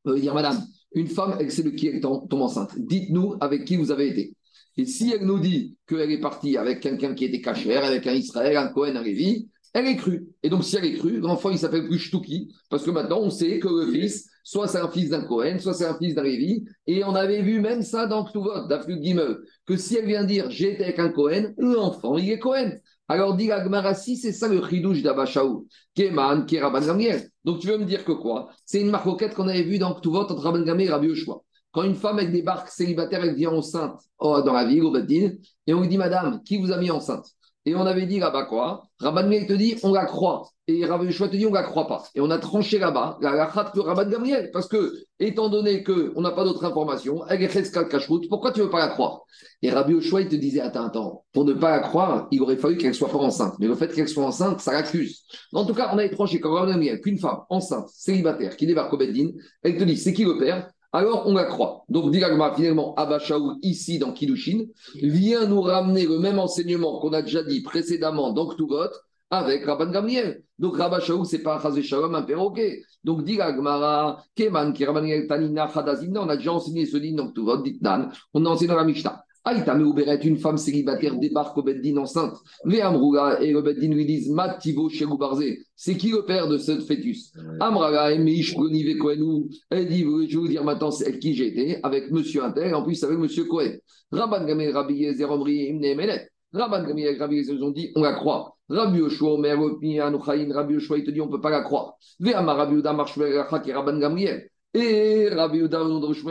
[0.05, 0.61] On va dire, Madame,
[0.93, 2.73] une femme, elle sait de qui elle tombe enceinte.
[2.77, 4.35] Dites-nous avec qui vous avez été.
[4.77, 8.13] Et si elle nous dit qu'elle est partie avec quelqu'un qui était cachère, avec un
[8.13, 10.27] Israël, un Cohen, un Lévi, elle est crue.
[10.43, 13.29] Et donc, si elle est crue, l'enfant, il s'appelle plus Shtuki, parce que maintenant, on
[13.29, 16.23] sait que le fils, soit c'est un fils d'un Cohen, soit c'est un fils d'un
[16.23, 16.65] Lévi.
[16.87, 20.49] Et on avait vu même ça dans Ktuvot, d'Afluk Gimel, que si elle vient dire
[20.49, 22.71] j'ai été avec un Cohen, l'enfant, il est Cohen.
[23.11, 27.29] Alors, dit la si c'est ça le chidouche d'Abashaou, Keman, qui est Rabban Gamriel.
[27.43, 28.47] Donc, tu veux me dire que quoi?
[28.65, 31.41] C'est une marcoquette qu'on avait vue dans Ktuvot entre Rabban Gamriel et Rabbi Yoshua.
[31.73, 34.91] Quand une femme avec des barques célibataires, elle vient enceinte oh, dans la ville, au
[34.91, 35.31] Badin,
[35.67, 37.25] et on lui dit, Madame, qui vous a mis enceinte?
[37.65, 38.83] Et on avait dit là-bas quoi?
[39.01, 40.47] Rabban Gamriel te dit, on la croit.
[40.79, 42.03] Et Rabbi Yoshua te dit, on la croit pas.
[42.15, 44.49] Et on a tranché là-bas, la rachat que Rabban Gamriel.
[44.53, 48.65] Parce que, étant donné qu'on n'a pas d'autres informations, elle est kashrut, pourquoi tu ne
[48.65, 49.21] veux pas la croire?
[49.61, 52.57] Et Rabbi Yoshua, il te disait, attends, attends, pour ne pas la croire, il aurait
[52.57, 53.55] fallu qu'elle soit pas enceinte.
[53.59, 55.23] Mais le fait qu'elle soit enceinte, ça l'accuse.
[55.53, 58.93] En tout cas, on a tranché comme Rabban Gamriel qu'une femme enceinte, célibataire, qui débarque
[58.93, 59.31] au Beddin,
[59.63, 60.69] elle te dit, c'est qui le père?
[60.93, 61.85] Alors on la croit.
[61.87, 67.13] Donc, Dilagma, finalement, Abba Shaou, ici dans Kiddushin, vient nous ramener le même enseignement qu'on
[67.13, 68.89] a déjà dit précédemment dans Ktuvot
[69.31, 70.43] avec Rabban Gamriel.
[70.59, 72.83] Donc, Rabba Shaou, c'est pas Chazé Shalom, un perroquet.
[73.03, 77.63] Donc, Dilagmara, Keman, qui Rabban Tanina, Chadazimna, on a déjà enseigné ce livre dans Ktuvot,
[77.63, 79.23] Ditnan, on a enseigné dans la Mishnah.
[79.43, 82.37] Aïta Meuberet, une femme célibataire débarque au Beddin enceinte.
[82.63, 85.63] Amrouga et le Beddin lui disent Mativo Barzé.
[85.75, 87.33] C'est qui le père de ce fœtus?
[87.59, 89.49] Amraga et Meish Gonive Kohenou.
[89.71, 93.03] Elle dit Je vais vous dire maintenant c'est qui été, avec monsieur Intel, en plus
[93.03, 93.77] avec monsieur Cohen.
[94.11, 96.29] Rabban Gamel Rabbi Yezer Omri Imne Melet.
[96.53, 98.57] Rabban Gamel Rabbi Yezer ils ont dit On la croit.
[98.69, 101.95] Rabbi Yoshua Omer Rabbi Yoshua il te dit On ne peut pas la croire.
[102.19, 104.50] Ve'amar Rabbi Uda Marshvel Rachak et Rabban Gamriel.
[104.73, 105.81] Et Rabbi Yehuda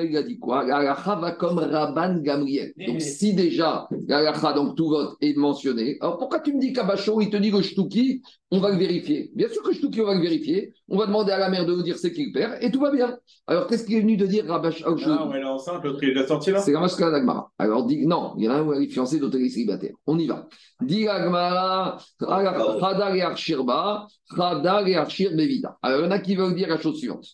[0.02, 0.64] il a dit quoi?
[0.64, 2.72] La halacha va comme Rabban Gamriel.
[2.86, 6.72] Donc, si déjà la halacha, donc tout vote est mentionné, alors pourquoi tu me dis
[6.72, 9.30] qu'Abacho, il te dit que Shtuki, on va le vérifier?
[9.34, 10.72] Bien sûr que Shtuki, on va le vérifier.
[10.88, 12.80] On va demander à la mère de nous dire c'est qui le père, et tout
[12.80, 13.18] va bien.
[13.46, 16.16] Alors, qu'est-ce qu'il est venu de dire Rabacho Ah, ouais, elle est enceinte, l'autre, il
[16.16, 16.60] est sorti là?
[16.60, 17.50] C'est la masque d'Agmara.
[17.58, 19.50] Alors, dit, non, il y en a un où elle est fiancée, d'autres elle est
[19.50, 19.92] célibataire.
[20.06, 20.48] On y va.
[20.80, 25.76] Dit Agmara, Chadar et Arshirba, Chadar et Arshir Bevida.
[25.82, 27.26] Alors, il y en a qui veulent dire la chose suivante.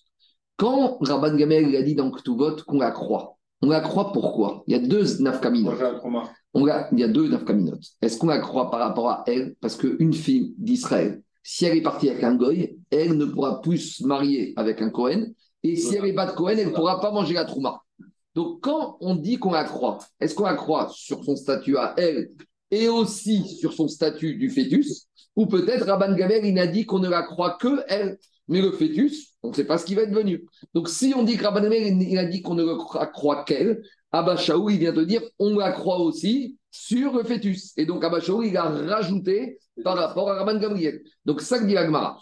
[0.56, 4.64] Quand Rabban Gamel a dit dans Ktuvot qu'on la croit, on la croit pourquoi?
[4.66, 5.70] Il y a deux nafkaminot.
[5.70, 6.30] Moi, j'ai un trauma.
[6.54, 7.78] On la- il y a deux nafkaminot.
[8.00, 9.54] Est-ce qu'on la croit par rapport à elle?
[9.60, 13.78] Parce qu'une fille d'Israël, si elle est partie avec un goy, elle ne pourra plus
[13.78, 15.26] se marier avec un Cohen.
[15.62, 17.82] Et si elle n'est pas de Cohen, elle ne pourra pas manger la trouma.
[18.34, 21.94] Donc quand on dit qu'on la croit, est-ce qu'on la croit sur son statut à
[21.96, 22.30] elle
[22.70, 25.06] et aussi sur son statut du fœtus?
[25.34, 28.72] Ou peut-être Rabban Gamel, il n'a dit qu'on ne la croit que elle, mais le
[28.72, 30.44] fœtus, on ne sait pas ce qu'il va être devenu.
[30.74, 33.82] Donc si on dit que Rabban il a dit qu'on ne croit, qu'elle,
[34.12, 37.72] Abba Shaou, il vient de dire on la croit aussi sur le fœtus.
[37.76, 41.02] Et donc Abba Shaou, il a rajouté par rapport à Rabban Gamriel.
[41.24, 42.18] Donc ça que dit Agmara.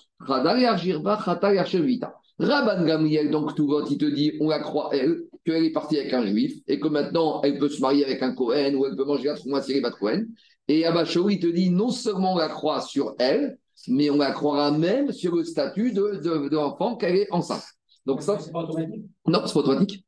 [2.38, 5.98] Rabban Gamriel, donc tout vote, il te dit on la croit elle, qu'elle est partie
[5.98, 8.96] avec un juif et que maintenant elle peut se marier avec un Cohen ou elle
[8.96, 10.24] peut manger la trouma si elle n'est pas de Cohen.
[10.66, 14.16] Et Abba Shaou, il te dit non seulement on la croit sur elle, mais on
[14.18, 17.64] la croira même sur le statut de, de, de l'enfant qu'elle est enceinte.
[18.06, 19.04] Donc ça, c'est pas automatique?
[19.26, 20.04] non, c'est pas automatique.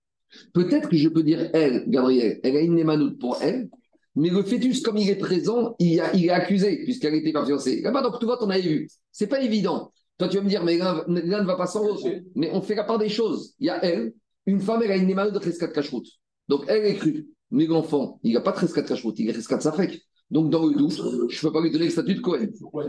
[0.53, 3.69] Peut-être que je peux dire elle, Gabriel, elle a une némanoute pour elle,
[4.15, 7.45] mais le fœtus, comme il est présent, il, a- il est accusé, puisqu'elle était pas
[7.45, 7.81] fiancée.
[7.83, 8.89] Là-bas, donc, tout vote, on avait vu.
[9.13, 9.93] C'est pas évident.
[10.19, 12.07] Toi, tu vas me dire, mais l'un ne va pas sans l'autre.
[12.35, 13.55] Mais on fait la part des choses.
[13.61, 14.15] Il y a elle,
[14.47, 16.07] une femme, elle a une némanoute de Rescat Kashrut.
[16.49, 17.29] Donc, elle est crue.
[17.51, 20.01] Mais l'enfant, il n'a pas de Rescat Kashrut, il est Rescat Safek.
[20.31, 22.49] Donc, dans le doute, je ne peux pas lui donner le statut de Cohen.
[22.73, 22.87] Quoi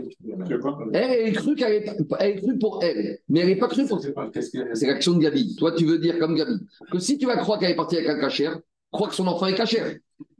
[0.92, 3.68] Elle, elle est crue qu'elle est, elle est crue pour elle, mais elle n'est pas
[3.68, 5.54] crue pour c'est l'action de Gabi.
[5.56, 6.54] Toi, tu veux dire comme Gabi
[6.90, 8.58] que si tu vas croire qu'elle est partie avec un cachère,
[8.90, 9.94] crois que son enfant est cachère.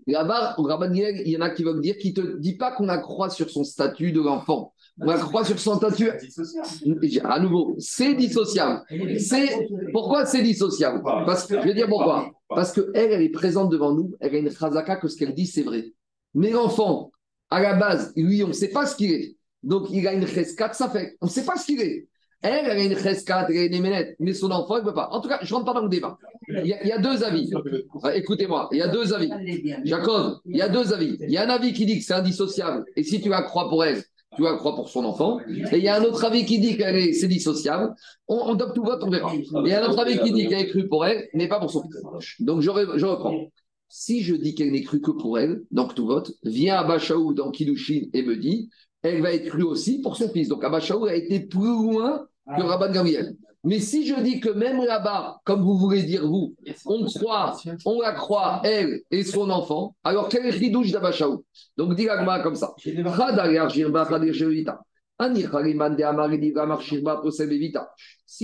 [0.09, 2.87] Là-bas, au Rabban il y en a qui veulent dire qui te dit pas qu'on
[2.87, 4.73] la croit sur son statut de l'enfant.
[5.01, 6.11] On la croit sur son statut.
[7.25, 8.83] À nouveau, c'est dissociable.
[9.19, 11.03] C'est pourquoi c'est dissociable?
[11.05, 12.31] Parce que je vais dire pourquoi.
[12.49, 14.15] Parce que elle, elle est présente devant nous.
[14.19, 15.93] Elle a une chazaka que ce qu'elle dit c'est vrai.
[16.39, 17.11] Mais l'enfant,
[17.51, 19.37] à la base, lui, on ne sait pas ce qu'il est.
[19.65, 21.17] Donc il a une cheskat, ça fait.
[21.21, 22.07] On ne sait pas ce qu'il est.
[22.43, 24.95] Elle, elle a une cheskat, elle a une éménette, mais son enfant, il ne peut
[24.95, 25.09] pas.
[25.11, 26.17] En tout cas, je ne rentre pas dans le débat.
[26.49, 27.51] Il y a, deux avis.
[28.15, 29.31] Écoutez-moi, il y a deux avis.
[29.83, 31.17] Jacob, il y a deux avis.
[31.21, 32.85] Il y a un avis qui dit que c'est indissociable.
[32.95, 34.05] Et si tu la crois pour elle,
[34.37, 35.41] tu la crois pour son enfant.
[35.73, 37.93] Et il y a un autre avis qui dit que c'est dissociable.
[38.29, 39.33] On, on donne tout vote, on verra.
[39.35, 41.59] Il y a un autre avis qui dit qu'elle est crue pour elle, mais pas
[41.59, 41.97] pour son fils.
[42.39, 43.51] Donc je reprends.
[43.89, 47.51] Si je dis qu'elle n'est crue que pour elle, donc tout vote, vient Abachaou dans
[47.51, 48.69] Kidushin et me dit,
[49.03, 50.49] elle va être crue aussi pour son fils.
[50.49, 53.37] Donc Abachaou a été plus loin que Rabban Gamriel.
[53.65, 56.55] Mais si je dis que même là-bas, comme vous voulez dire vous,
[56.87, 61.45] on croit, on la croit, elle et son enfant, alors quel est le chidouche d'Abachaou
[61.77, 62.73] Donc dis l'agma comme ça.
[62.79, 62.93] Si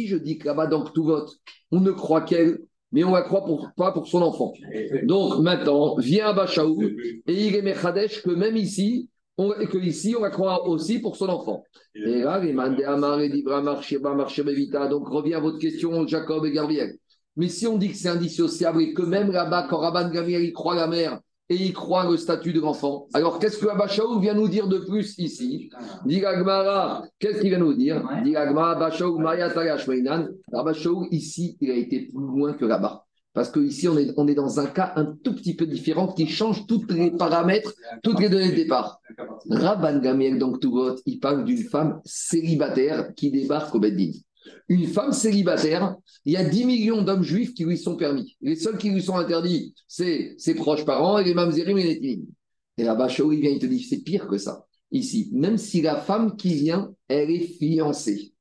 [0.09, 1.31] je dis que là-bas, dans tout vote,
[1.71, 2.59] on ne croit qu'elle,
[2.95, 4.53] mais on la croit pour, pas pour son enfant.
[5.03, 6.81] Donc maintenant, vient Abachaou
[7.27, 11.17] et il est Mechadesh que même ici, on, que ici, on la croit aussi pour
[11.17, 11.65] son enfant.
[11.97, 12.53] Et là, les.
[12.53, 12.79] Donc
[15.09, 16.95] revient à votre question, Jacob et Gabriel.
[17.37, 20.53] Mais si on dit que c'est indissociable et que même là-bas, quand Rabban Gabriel il
[20.53, 21.19] croit la mère
[21.51, 24.79] et il croit le statut de l'enfant, alors qu'est-ce que Abachaou vient nous dire de
[24.79, 25.71] plus ici?
[26.07, 28.03] Dit Agmara, qu'est-ce qu'il vient nous dire?
[28.23, 29.53] Dit Abachaou, Maya.
[30.53, 33.05] Abachaou, ici, il a été plus loin que là-bas.
[33.35, 36.29] Parce qu'ici, on est, on est dans un cas un tout petit peu différent qui
[36.29, 39.01] change tous les paramètres, toutes les données de départ.
[39.51, 44.13] Rabban Gamiel, donc tout vote, il parle d'une femme célibataire qui débarque au Beddin.
[44.69, 48.37] Une femme célibataire, il y a 10 millions d'hommes juifs qui lui sont permis.
[48.41, 52.01] Les seuls qui lui sont interdits, c'est ses proches parents et les mamzerim et les
[52.01, 52.27] tinim.
[52.77, 54.67] Et là-bas, Shaul, il vient, il te dit, c'est pire que ça.
[54.91, 58.33] Ici, même si la femme qui vient, elle est fiancée.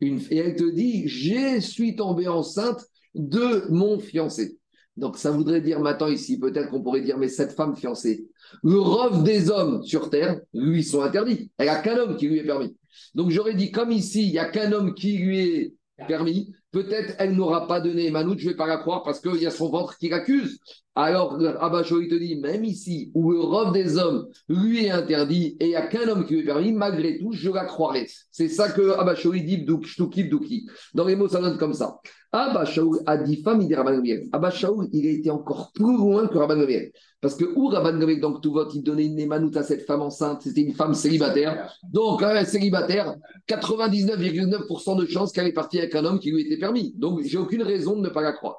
[0.00, 4.58] Et elle te dit, je suis tombée enceinte de mon fiancé.
[4.96, 8.28] Donc ça voudrait dire maintenant ici, peut-être qu'on pourrait dire, mais cette femme fiancée,
[8.62, 11.50] le rove des hommes sur terre, lui, sont interdits.
[11.58, 12.76] Elle n'a qu'un homme qui lui est permis.
[13.14, 15.74] Donc j'aurais dit, comme ici, il n'y a qu'un homme qui lui est
[16.06, 19.40] permis, peut-être elle n'aura pas donné Manout, je ne vais pas la croire parce qu'il
[19.40, 20.58] y a son ventre qui l'accuse.
[20.96, 25.56] Alors Abacho, il te dit, même ici, où le rove des hommes lui est interdit
[25.60, 28.08] et il n'y a qu'un homme qui lui est permis, malgré tout, je la croirai.
[28.30, 28.94] C'est ça que
[29.34, 30.66] il dit, Bdouk, Shtuki, Bdouki.
[30.94, 31.98] Dans les mots, ça donne comme ça.
[32.36, 32.64] Abba
[33.06, 34.02] a dit femme, il dit Rabban.
[34.32, 34.50] Abba
[34.92, 36.90] il a été encore plus loin que Rabban Gamliel.
[37.20, 40.02] Parce que où Rabban Gamliel, donc tout vote, il donnait une émanoute à cette femme
[40.02, 41.72] enceinte, c'était une femme célibataire.
[41.92, 43.14] Donc, euh, célibataire,
[43.48, 46.63] 99,9% de chances qu'elle est partie avec un homme qui lui était permis.
[46.96, 48.56] Donc, j'ai aucune raison de ne pas la croire.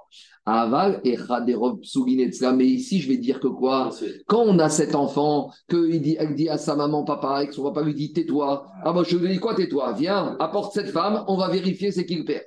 [0.47, 2.51] Aval et Raderov Souginetzla.
[2.51, 3.89] Mais ici, je vais dire que quoi
[4.27, 7.53] Quand on a cet enfant, qu'elle dit, elle dit à sa maman, papa, et que
[7.53, 8.65] son papa lui dit tais-toi.
[8.83, 9.93] Ah, bah, je lui dis quoi, tais-toi?
[9.97, 12.41] Viens, apporte cette femme, on va vérifier c'est qui le père.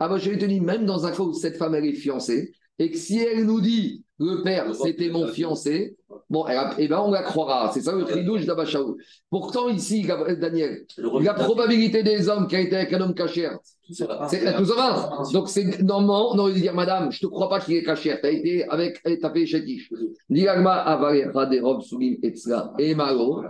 [0.00, 1.92] Ah bah je vais te dire, même dans un cas où cette femme elle est
[1.94, 5.96] fiancée, et que si elle nous dit le père c'était mon fiancé,
[6.30, 7.70] bon, elle a- eh ben on la croira.
[7.74, 8.96] C'est ça le tridouche d'Abachaou.
[9.30, 13.58] Pourtant ici, Gab- Daniel, la probabilité des hommes qui a été avec un homme cachère,
[13.92, 15.22] c'est la Touzovin.
[15.32, 17.84] Donc, c'est normalement, on aurait dû dire, madame, je ne te crois pas qu'il est
[17.84, 18.16] caché.
[18.20, 19.90] Tu as été avec, tu as fait chétiche.
[20.28, 23.42] Nigagma avarecha de rob soumim etzla et malo.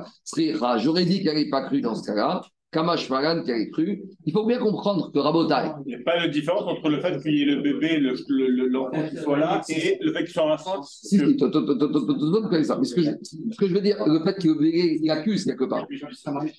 [0.78, 2.42] J'aurais dit qu'elle n'est pas crue dans ce cas-là.
[2.72, 4.02] Kamash Maran qui a cru.
[4.24, 5.72] Il faut bien comprendre que Rabotai.
[5.84, 8.22] Il n'y a pas de différence entre le fait qu'il y ait le bébé, l'enfant
[8.30, 10.84] le, le, qui soit là, et le fait qu'il soit enceinte.
[10.84, 12.78] Si, si, tu connais ça.
[12.78, 15.86] Mais ce que, je, veux dire, le fait que accuse quelque part.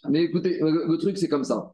[0.09, 1.73] Mais écoutez, le truc, c'est comme ça.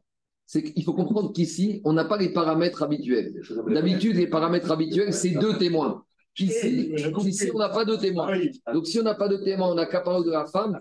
[0.52, 3.40] C'est qu'il faut comprendre qu'ici, on n'a pas les paramètres habituels.
[3.68, 6.02] D'habitude, les paramètres habituels, c'est deux témoins.
[6.36, 6.92] Ici,
[7.24, 8.36] ici on n'a pas de témoins.
[8.74, 10.80] Donc, si on n'a pas de témoins, on n'a qu'à parler de la femme,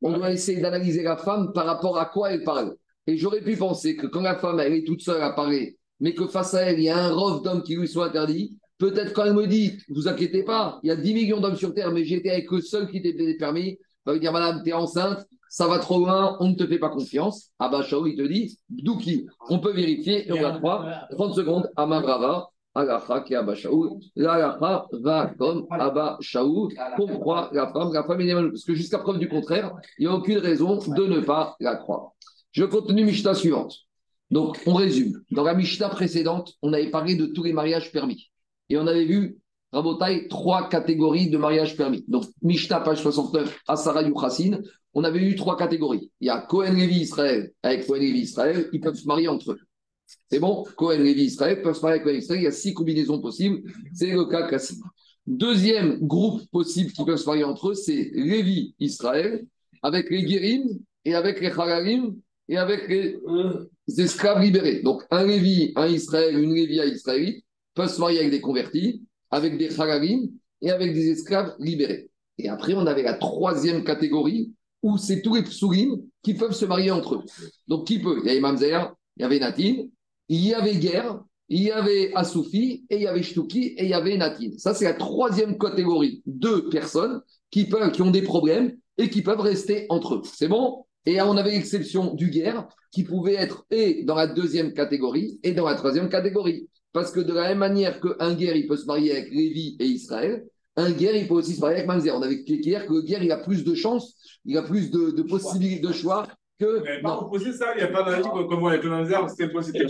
[0.00, 2.74] on doit essayer d'analyser la femme par rapport à quoi elle parle.
[3.06, 6.14] Et j'aurais pu penser que quand la femme, elle est toute seule à parler, mais
[6.14, 9.12] que face à elle, il y a un rove d'hommes qui lui sont interdits, peut-être
[9.12, 11.92] quand elle me dit, vous inquiétez pas, il y a 10 millions d'hommes sur Terre,
[11.92, 15.68] mais j'étais avec le seul qui t'était permis, va lui dire, madame, t'es enceinte, ça
[15.68, 17.50] va trop loin, on ne te fait pas confiance.
[17.60, 21.06] Bah, Shaul, il te dit, Bdouki, on peut vérifier et on va croire.
[21.10, 24.00] 30 secondes, Amabrava, Alacha qui est Abba Shaoul.
[24.16, 26.72] L'Alacha va comme Abba Shaoul.
[26.96, 30.16] Pourquoi la femme La femme est Parce que jusqu'à preuve du contraire, il n'y a
[30.16, 32.12] aucune raison de ne pas la croire.
[32.52, 33.76] Je continue Mishnah suivante.
[34.30, 35.20] Donc, on résume.
[35.32, 38.30] Dans la Mishnah précédente, on avait parlé de tous les mariages permis.
[38.70, 39.36] Et on avait vu,
[39.72, 42.04] Rabotai, trois catégories de mariages permis.
[42.06, 44.60] Donc, Mishnah, page 69, Asara Yuchassin,
[44.94, 46.10] on avait eu trois catégories.
[46.20, 49.52] Il y a Cohen Levi Israël avec Cohen Levi Israël, ils peuvent se marier entre
[49.52, 49.58] eux.
[50.30, 50.64] C'est bon?
[50.76, 53.62] Cohen Levi Israël peuvent se marier avec Cohen Israël, il y a six combinaisons possibles.
[53.94, 54.82] C'est le cas classique.
[55.26, 59.46] Deuxième groupe possible qui peuvent se marier entre eux, c'est Lévi Israël
[59.82, 60.64] avec les Guérim
[61.04, 62.16] et avec les Halalim
[62.48, 63.18] et avec les
[64.00, 64.82] esclaves libérés.
[64.82, 69.02] Donc, un Lévi, un Israël, une Lévi à Israélite peuvent se marier avec des convertis,
[69.32, 72.10] avec des Halalim et avec des esclaves libérés.
[72.38, 76.64] Et après, on avait la troisième catégorie où c'est tous les psourim qui peuvent se
[76.64, 77.24] marier entre eux.
[77.66, 78.20] Donc, qui peut?
[78.22, 79.90] Il y avait Mamzer, il y avait Natine,
[80.28, 83.90] il y avait Guerre, il y avait Asoufi, et il y avait Shtouki, et il
[83.90, 84.58] y avait Natine.
[84.58, 89.22] Ça, c'est la troisième catégorie de personnes qui, peuvent, qui ont des problèmes et qui
[89.22, 90.22] peuvent rester entre eux.
[90.24, 90.84] C'est bon?
[91.04, 95.52] Et on avait l'exception du Guerre, qui pouvait être et dans la deuxième catégorie et
[95.52, 96.68] dans la troisième catégorie.
[96.92, 99.86] Parce que de la même manière qu'un guerre, il peut se marier avec Lévi et
[99.86, 100.44] Israël,
[100.76, 102.14] un guerre, il peut aussi se marier avec Mamzer.
[102.14, 105.10] On avait hier que le guerre, il a plus de chances, il a plus de,
[105.10, 106.26] de possibilités de choix
[106.58, 106.82] que.
[106.82, 109.48] Mais pas possible ça, il n'y a pas d'avis comme moi avec le Mamzer, c'est
[109.48, 109.86] possible.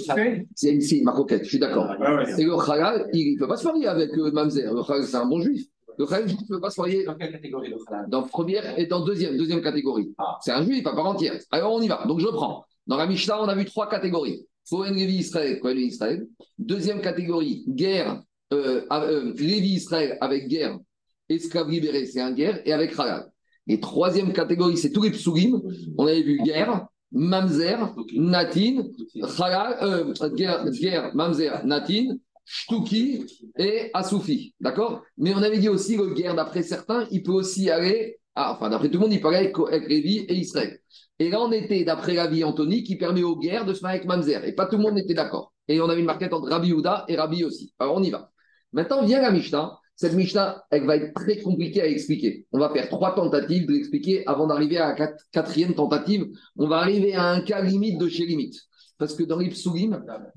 [0.55, 1.89] C'est ici, ma coquette, je suis d'accord.
[2.01, 2.41] Ouais, ouais.
[2.41, 4.73] Et le Khalal, il ne peut pas se marier avec euh, Mamzer.
[4.73, 5.67] Le Khalal, c'est un bon juif.
[5.99, 8.79] Le Khalal, il ne peut pas se marier Dans quelle catégorie le halal dans première
[8.79, 10.13] et dans deuxième, deuxième catégorie.
[10.19, 10.39] Ah.
[10.41, 11.39] C'est un juif à part entière.
[11.51, 12.05] Alors on y va.
[12.07, 12.65] Donc je prends.
[12.87, 14.47] Dans la Mishnah, on a vu trois catégories.
[14.69, 16.27] Cohen Lévi Israël, Cohen Lévi Israël?
[16.59, 18.23] Deuxième catégorie, guerre,
[18.53, 20.79] euh, euh, Lévi Israël avec guerre,
[21.29, 23.31] esclave libéré, c'est un guerre, et avec Halal.
[23.69, 25.61] Et troisième catégorie, c'est tous les psourim.
[25.97, 28.85] On avait vu guerre, Mamzer, Natin,
[29.39, 33.25] Halal, euh, guerre, guerre, Mamzer, Natin, Shtuki
[33.57, 34.55] et Asoufi.
[34.61, 35.03] D'accord?
[35.17, 38.71] Mais on avait dit aussi que guerre, d'après certains, il peut aussi aller, ah, enfin,
[38.71, 40.79] d'après tout le monde, il peut aller avec Lévi et Israël.
[41.23, 44.09] Et là, on était, d'après Rabbi Anthony, qui permet aux guerres de se marier avec
[44.09, 44.45] Mamzer.
[44.45, 45.53] Et pas tout le monde n'était d'accord.
[45.69, 47.73] Et on avait une marquette entre Rabbi Houda et Rabbi aussi.
[47.79, 48.33] Alors, on y va.
[48.73, 49.79] Maintenant, vient la Mishnah.
[49.95, 52.49] Cette Mishnah, elle va être très compliquée à expliquer.
[52.51, 56.27] On va faire trois tentatives de l'expliquer avant d'arriver à la quat- quatrième tentative.
[56.57, 58.57] On va arriver à un cas limite de chez limite.
[58.99, 59.53] Parce que dans les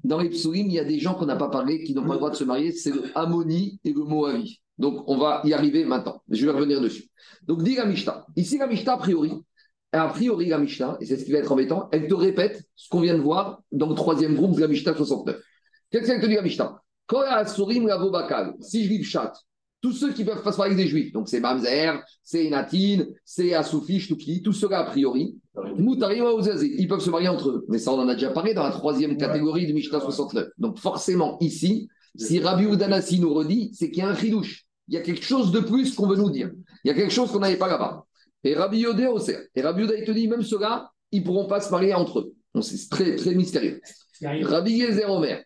[0.04, 2.30] dans il y a des gens qu'on n'a pas parlé, qui n'ont pas le droit
[2.30, 2.72] de se marier.
[2.74, 4.60] C'est le Ammoni et le Moavi.
[4.78, 6.22] Donc, on va y arriver maintenant.
[6.30, 7.10] Je vais revenir dessus.
[7.48, 8.28] Donc, dit la Mishnah.
[8.36, 9.32] Ici, la Mishnah, a priori,
[10.04, 12.90] a priori, la Mishnah, et c'est ce qui va être embêtant, elle te répète ce
[12.90, 15.40] qu'on vient de voir dans le troisième groupe de la Mishnah 69.
[15.92, 16.82] Qu'est-ce qu'elle te dit la Mishnah?
[18.60, 19.34] Si je vis chat,
[19.82, 23.08] tous ceux qui peuvent pas se marier avec des juifs, donc c'est Mamzer, c'est Natine,
[23.24, 25.38] c'est Asoufi, Shtuki, tous ceux-là a priori,
[25.78, 27.66] ils peuvent se marier entre eux.
[27.70, 30.48] Mais ça, on en a déjà parlé dans la troisième catégorie du Mishnah 69.
[30.58, 34.66] Donc forcément, ici, si Rabbi Oudanassi nous redit, c'est qu'il y a un chidouche.
[34.88, 36.52] Il y a quelque chose de plus qu'on veut nous dire.
[36.84, 38.06] Il y a quelque chose qu'on n'avait pas là-bas.
[38.46, 39.32] Et Rabbi Yodé aussi.
[39.56, 42.20] Et Rabbi Yodé, il te dit, même ceux-là, ils ne pourront pas se marier entre
[42.20, 42.62] eux.
[42.62, 43.82] C'est très, très mystérieux.
[44.22, 45.44] Rabbi Yezer Omer.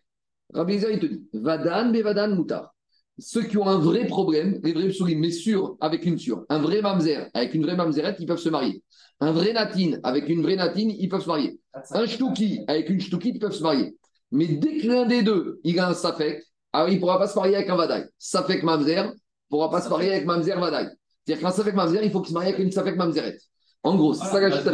[0.52, 2.74] Rabbi Yezer, il te dit, Vadan, Bevadan, Moutar.
[3.18, 6.44] Ceux qui ont un vrai problème, les vrais souris, mais sûr, avec une sûre.
[6.50, 8.82] Un vrai mamzer, avec une vraie mamzerette, ils peuvent se marier.
[9.20, 11.58] Un vrai natine, avec une vraie natine, ils peuvent se marier.
[11.92, 13.96] Un shtuki, avec une shtuki, ils peuvent se marier.
[14.30, 17.28] Mais dès que l'un des deux, il a un safek, alors il ne pourra pas
[17.28, 18.06] se marier avec un vadaï.
[18.18, 19.12] Safek mamzer, ne
[19.48, 20.88] pourra pas se marier avec mamzer vadaï.
[21.26, 23.40] C'est-à-dire qu'un safek mamzer, il faut qu'il se marie avec une safek mamzerette.
[23.82, 24.72] En gros, c'est ça la chita.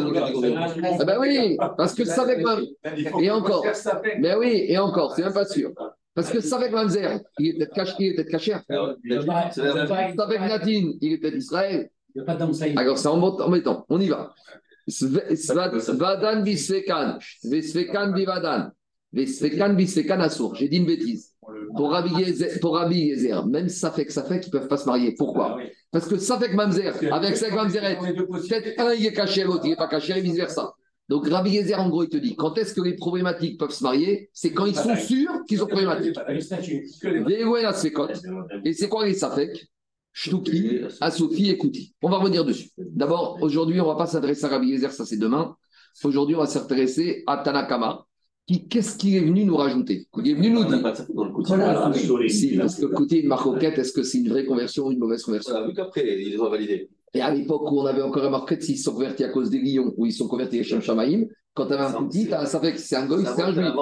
[0.98, 2.68] Ah ben oui, parce que safek mamzer.
[3.20, 3.64] Et encore.
[4.18, 5.72] Mais oui, et encore, c'est même pas sûr.
[6.16, 8.56] Parce que Savek Mamzer, il est peut-être caché, il est peut-être caché.
[10.16, 11.90] Savek Natine, il est peut-être Israël.
[12.14, 12.80] Il n'y a pas.
[12.80, 13.86] Alors c'est embêtant, embêtant.
[13.90, 14.34] on y va.
[14.86, 18.70] Vadan bisvekan, Vesvekan bivadan,
[19.12, 20.54] Vesvekan bisvekan assour.
[20.54, 21.34] J'ai dit une bêtise.
[21.76, 25.14] Pour Rabbi Yezer, pour Rabbi Yezer, même Safek, Safek, ils ne peuvent pas se marier.
[25.18, 25.58] Pourquoi?
[25.96, 29.76] Parce que Safek Mamzer, avec Safek Mamzeret, peut-être un il est caché, l'autre il n'est
[29.76, 30.74] pas caché, et vice-versa.
[31.08, 33.82] Donc Rabbi Yezer, en gros, il te dit, quand est-ce que les problématiques peuvent se
[33.82, 34.28] marier?
[34.34, 36.14] C'est quand ils sont sûrs qu'ils ont problématique.
[36.28, 36.86] Le statut.
[37.02, 38.08] Ve'ewen asfekot.
[38.62, 39.68] Et c'est quoi les Safek?
[40.12, 41.94] Shtuki, Asofi et Kouti.
[42.02, 42.68] On va revenir dessus.
[42.76, 45.56] D'abord, aujourd'hui, on ne va pas s'adresser à Rabbi Yezer, ça c'est demain.
[46.04, 48.04] Aujourd'hui, on va s'intéresser à Tanakama.
[48.70, 50.06] Qu'est-ce qu'il est venu nous rajouter?
[50.18, 50.80] Il est venu nous dire?
[50.94, 51.06] ça.
[51.12, 51.92] Voilà.
[52.28, 55.22] Si, parce que Kouti, une marcoquette, est-ce que c'est une vraie conversion ou une mauvaise
[55.22, 55.52] conversion?
[55.52, 56.88] Voilà, vu qu'après, ils ont validé.
[57.12, 59.58] Et à l'époque où on avait encore un marquette, s'ils sont convertis à cause des
[59.58, 62.44] lions ou ils sont convertis à Shem Shamaïm, quand tu avais un tu as un
[62.44, 63.72] Safek, c'est un goy, c'est un juif.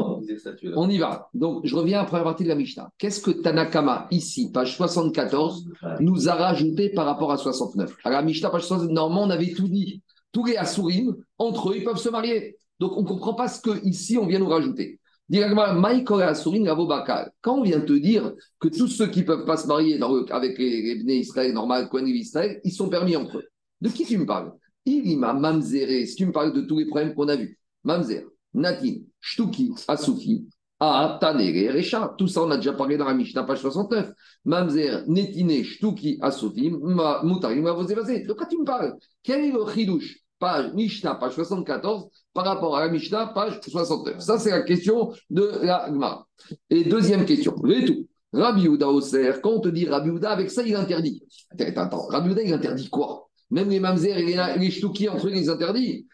[0.76, 1.28] On y va.
[1.34, 2.88] Donc, je reviens à la première partie de la Mishnah.
[2.96, 5.66] Qu'est-ce que Tanakama, ici, page 74,
[6.00, 9.52] nous a rajouté par rapport à 69 À la Mishnah, page 69, normalement, on avait
[9.52, 10.00] tout dit.
[10.30, 12.56] Tous les Asurim, entre eux, ils peuvent se marier.
[12.80, 15.00] Donc, on ne comprend pas ce que ici on vient nous rajouter.
[15.30, 19.98] Quand on vient te dire que tous ceux qui ne peuvent pas se marier
[20.30, 23.44] avec les, les Bnei Israël, normal, Israël, ils sont permis entre eux.
[23.80, 24.52] De qui tu me parles?
[24.84, 27.58] Ilima, Mamzere, si tu me parles de tous les problèmes qu'on a vus.
[27.84, 30.46] Mamzer, Natin, Shtuki, Asufi,
[30.78, 32.14] Ah, Tanere, Recha.
[32.18, 34.12] Tout ça, on a déjà parlé dans la Mishnah, page 69.
[34.44, 38.24] Mamzer, Netine, Shtuki, Asufi, Ma- Mutarim, Mavozevazé.
[38.24, 38.94] De quoi tu me parles?
[39.22, 40.23] Quel est le chidouche?
[40.44, 44.20] Page Mishnah, page 74, par rapport à la Mishnah, page 69.
[44.20, 46.26] Ça, c'est la question de la Gemara.
[46.68, 48.06] Et deuxième question, et tout.
[48.30, 51.24] Rabbi Houda Oser, quand on te dit Rabbi Houda, avec ça, il interdit.
[51.58, 53.30] Attends, attends, Rabbi Houda, il interdit quoi?
[53.50, 56.06] Même les mamzer et les, les shtuki entre eux, il les interdit.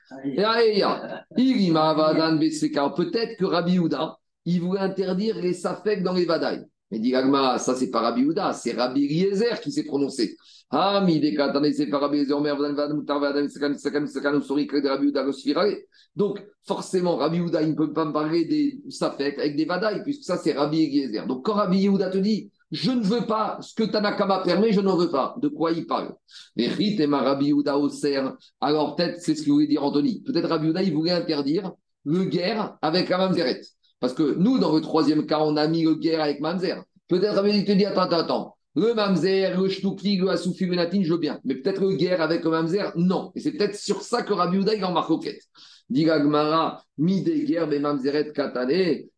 [2.97, 6.65] Peut-être que Rabbi Houda, il voulait interdire les safek dans les vadaï.
[6.91, 10.37] Mais dit l'Agma, ça c'est pas Rabbi Houda, c'est Rabbi Eliezer qui s'est prononcé.
[10.71, 12.43] Ah, mi de katane, c'est pas Rabbi Eliezer, que
[14.81, 15.27] de Rabbi Houda.
[16.17, 20.03] Donc, forcément, Rabbi Houda, il ne peut pas me parler des safek avec des vadaï,
[20.03, 21.27] puisque ça c'est Rabbi Eliezer.
[21.27, 24.81] Donc, quand Rabbi Houda te dit, je ne veux pas ce que Tanakama permet, je
[24.81, 25.35] n'en veux pas.
[25.43, 26.15] De quoi il parle?
[26.57, 27.77] Et Rit et ma Rabbi Houda.
[28.61, 30.23] Alors, peut-être, c'est ce qu'il voulait dire Anthony.
[30.23, 31.73] Peut-être Rabbi Houda, il voulait interdire
[32.05, 33.61] le guerre avec la Mamzeret.
[34.01, 36.83] Parce que nous, dans le troisième cas, on a mis le guerre avec Mamzer.
[37.09, 38.57] Peut-être Rabbi te dit, attends, attends, attends.
[38.77, 41.41] Le Mamzer, le Shtuki, le Asoufi, le Natin, je veux bien.
[41.45, 43.33] Mais peut-être le guerre avec le Mamzer, non.
[43.35, 45.43] Et c'est peut-être sur ça que Rabbi Houda, il en marque quête.
[45.91, 48.71] Dit Gmara, mi des guerres, mais Mamzeret katane.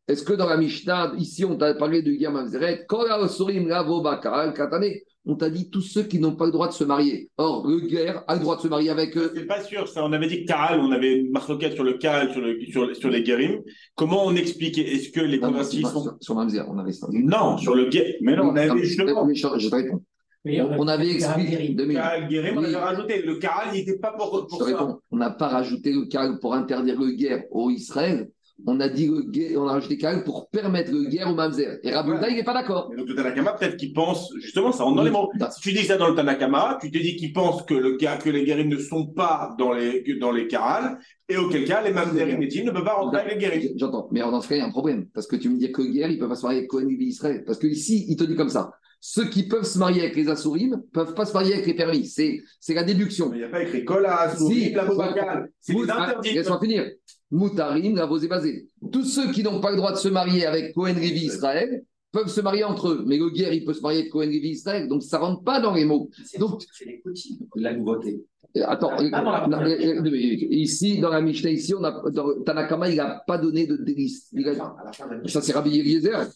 [0.08, 4.00] Est-ce que dans la Mishnah, ici, on t'a parlé de guerre Mamzeret, Kora Osorim Lavo
[4.00, 7.30] Bakal katane, on t'a dit tous ceux qui n'ont pas le droit de se marier.
[7.36, 9.30] Or, le guerre a le droit de se marier avec eux.
[9.34, 10.04] C'est pas sûr, ça.
[10.04, 12.96] On avait dit que Karal, on avait une marloquette sur le Karal, sur, le, sur,
[12.96, 13.60] sur les guérim.
[13.94, 14.82] Comment on expliquait?
[14.94, 16.16] Est-ce que les convertis sur, sont.
[16.20, 17.06] sur Mamzer, on avait ça.
[17.12, 18.14] Non, sur le guérim.
[18.22, 19.28] Mais non, on avait justement.
[19.32, 20.02] je, je te réponds.
[20.44, 21.56] Mais On avait expliqué.
[21.68, 21.92] minutes.
[21.92, 23.22] Karal guérim, on avait rajouté.
[23.22, 24.70] Le Karal, il n'était pas pour, Je pour te ça.
[24.70, 24.98] réponds.
[25.12, 28.28] On n'a pas rajouté le calme pour interdire le guerre au Israël.
[28.66, 31.78] On a dit le guerre, on a rajouté calme pour permettre le guerre au Mamzer.
[31.82, 32.90] Et Rabbi il n'est pas d'accord.
[32.96, 35.30] Donc le Tanakama, peut-être qu'il pense, justement, ça rentre dans les mots.
[35.50, 38.30] Si tu dis ça dans le Tanakama, tu te dis qu'il pense que, le, que
[38.30, 40.98] les guérim ne sont pas dans les, dans les Karal,
[41.28, 43.72] et auquel cas, les Mamzerim et ne peuvent pas rentrer avec les guérim.
[43.76, 44.08] J'entends.
[44.12, 45.06] Mais dans ce cas, il y a un problème.
[45.14, 47.04] Parce que tu me dis que guerre, ils peuvent pas se marier avec Cohen et
[47.04, 47.42] Israël.
[47.44, 48.72] Parce que ici, il te dit comme ça.
[49.04, 51.74] Ceux qui peuvent se marier avec les Assourim ne peuvent pas se marier avec les
[51.74, 52.06] permis.
[52.06, 53.30] C'est c'est la déduction.
[53.30, 54.38] Mais il n'y a pas écrit Kola, Si.
[54.38, 55.50] Souris, la Bobakal.
[55.58, 56.34] C'est ah, interdits.
[56.34, 56.88] Laisse-moi finir.
[57.32, 58.68] Moutarim, la et basé.
[58.92, 62.28] Tous ceux qui n'ont pas le droit de se marier avec Cohen Lévi Israël peuvent
[62.28, 63.04] se marier entre eux.
[63.04, 64.86] Mais le guerre, il peut se marier avec Cohen Lévi Israël.
[64.86, 66.08] Donc ça rentre pas dans les mots.
[66.38, 68.24] Donc, C'est les coutumes, la nouveauté.
[68.56, 72.88] Euh, Attends, Ah, non, euh, euh, ici, dans la Mishnah, ici, on a, dans Tanakama,
[72.88, 74.32] il n'a pas donné de délice.
[74.60, 74.92] A-
[75.26, 76.28] Ça, c'est Rabbi Eliezer.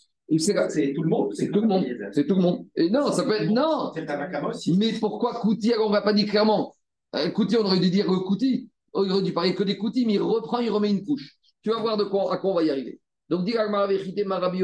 [0.69, 1.33] C'est tout le monde.
[1.35, 1.85] c'est tout le monde.
[2.13, 2.67] C'est tout le monde.
[2.75, 3.51] Et non, ça peut être.
[3.51, 4.77] Non C'est Tanakama aussi.
[4.77, 6.75] Mais pourquoi Kouti Alors, on ne va pas dire clairement.
[7.15, 8.69] Euh, Kouti, on aurait dû dire le Kouti.
[8.93, 11.37] Oh, Il aurait dû parler que des Kouti, mais il reprend, il remet une couche.
[11.63, 13.01] Tu vas voir de quoi, à quoi on va y arriver.
[13.29, 13.49] Donc,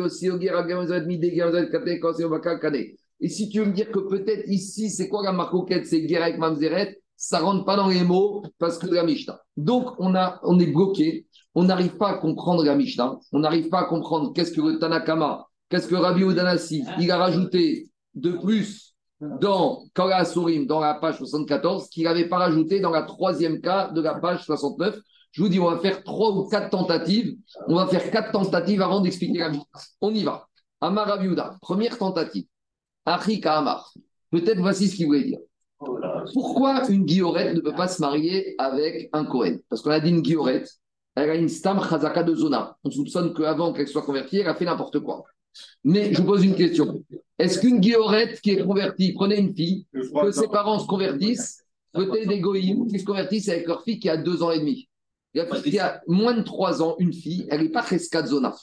[0.01, 0.29] aussi,
[3.20, 6.38] Et si tu veux me dire que peut-être ici, c'est quoi la marcoquette C'est avec
[6.38, 9.40] Mamzeret, ça rentre pas dans les mots parce que la Mishnah.
[9.57, 11.27] Donc, on, a, on est bloqué.
[11.55, 13.18] On n'arrive pas à comprendre la Mishnah.
[13.33, 17.16] On n'arrive pas à comprendre qu'est-ce que le Tanakama, qu'est-ce que Rabbi Odanassi, il a
[17.16, 18.94] rajouté de plus
[19.40, 23.90] dans Kala Surim, dans la page 74, qu'il n'avait pas rajouté dans la troisième cas
[23.90, 24.98] de la page 69.
[25.30, 27.35] Je vous dis, on va faire trois ou quatre tentatives.
[27.68, 29.80] On va faire quatre tentatives avant d'expliquer la Mishnah.
[30.02, 30.46] On y va.
[30.82, 32.44] Amar Rabbi Yehuda, première tentative.
[33.06, 33.94] Achika Amar.
[34.30, 35.38] Peut-être voici ce qu'il voulait dire.
[36.35, 39.58] Pourquoi une guillorette ne peut pas se marier avec un Kohen?
[39.70, 40.68] Parce qu'on a dit une guillorette,
[41.14, 42.76] elle a une stam chazaka de zona.
[42.85, 45.24] On soupçonne qu'avant qu'elle soit convertie, elle a fait n'importe quoi.
[45.84, 47.02] Mais je vous pose une question.
[47.38, 52.28] Est-ce qu'une guillorette qui est convertie, prenez une fille, que ses parents se convertissent, peut-être
[52.28, 54.88] des goïms qui se convertissent avec leur fille qui a deux ans et demi.
[55.34, 58.26] Il y a, qui a moins de trois ans, une fille, elle n'est pas de
[58.26, 58.54] zona.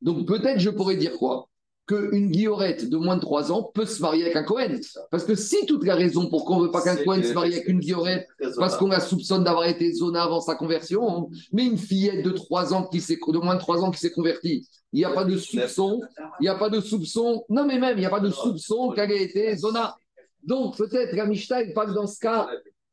[0.00, 1.48] Donc peut-être je pourrais dire quoi?
[1.86, 4.80] Qu'une guillorette de moins de trois ans peut se marier avec un Cohen.
[5.10, 7.52] Parce que si toute la raison pour qu'on ne veut pas qu'un Cohen se marie
[7.52, 11.78] avec une guillorette, parce qu'on la soupçonne d'avoir été zona avant sa conversion, mais une
[11.78, 14.98] fillette de trois ans qui s'est de moins de trois ans qui s'est convertie, il
[14.98, 16.00] n'y a pas de soupçon,
[16.40, 18.90] il n'y a pas de soupçon, non mais même il n'y a pas de soupçon
[18.90, 19.96] qu'elle ait été zona.
[20.42, 22.48] Donc peut-être la Mishnah, il parle dans ce cas,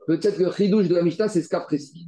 [0.06, 2.08] peut-être le chidouche de la Mishnah, c'est ce cas précis.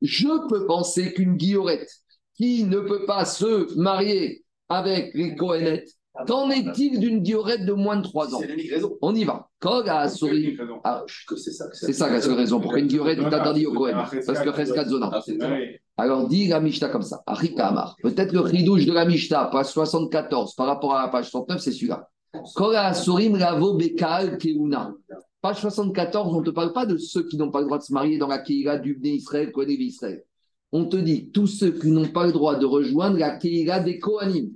[0.00, 1.90] Je peux penser qu'une guillorette
[2.34, 5.90] qui ne peut pas se marier avec les Kohenettes,
[6.26, 8.96] qu'en est-il d'une guillorette de moins de 3 ans C'est l'unique raison.
[9.00, 9.48] On y va.
[9.60, 10.56] Kog a souri.
[10.84, 11.04] Ah,
[11.36, 11.68] c'est ça.
[11.68, 12.60] que c'est ça la seule raison.
[12.60, 13.96] Pourquoi une guillorette est interdite au Kohen
[14.26, 15.10] Parce que Cheskat Zona.
[15.12, 15.50] Ah, c'est ça.
[15.96, 17.22] Alors dit la Mishnah comme ça.
[17.26, 17.96] Arika Amar.
[18.02, 21.72] Peut-être le chidouche de la Mishnah, page 74, par rapport à la page 39, c'est
[21.72, 22.08] celui-là.
[22.54, 24.94] Kog a sorim lavo bekal keuna.
[25.42, 27.82] Page 74, on ne te parle pas de ceux qui n'ont pas le droit de
[27.82, 30.24] se marier dans la Kira du Bné Israël, Kohen et Israël.
[30.70, 33.98] on te dit tous ceux qui n'ont pas le droit de rejoindre la Keila des
[33.98, 34.50] Kohanim.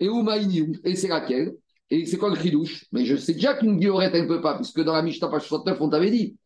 [0.00, 1.54] Et où Maïniou Et c'est laquelle
[1.90, 4.56] Et c'est quoi le chidouche Mais je sais déjà qu'une guillorette, elle ne peut pas,
[4.56, 6.36] puisque dans la Mishnah page 69, on t'avait dit.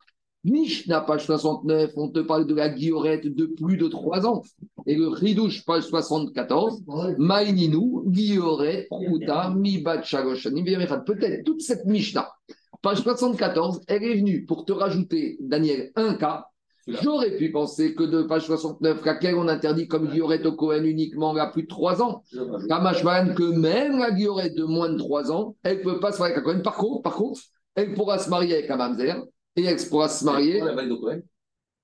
[0.43, 4.43] Mishnah page 69, on te parle de la guillorette de plus de 3 ans.
[4.87, 6.83] Et le chidouche page 74,
[7.19, 9.55] Maïninou, guillorette, Prouta,
[10.03, 11.05] Shagoshanim, Veyamechad.
[11.05, 12.31] Peut-être toute cette Mishnah,
[12.81, 16.47] page 74, elle est venue pour te rajouter, Daniel, un cas.
[16.87, 21.35] J'aurais pu penser que de page 69, laquelle on interdit comme guillorette au Cohen uniquement
[21.37, 22.23] à plus de 3 ans,
[22.69, 26.19] Kamashman, que même la guillorette de moins de 3 ans, elle ne peut pas se
[26.19, 26.63] marier avec un Cohen.
[26.63, 27.41] Par contre, par contre,
[27.75, 29.23] elle pourra se marier avec un Mamzer
[29.57, 30.59] et elle pourra se marier.
[30.59, 31.21] Pourquoi la valide au Cohen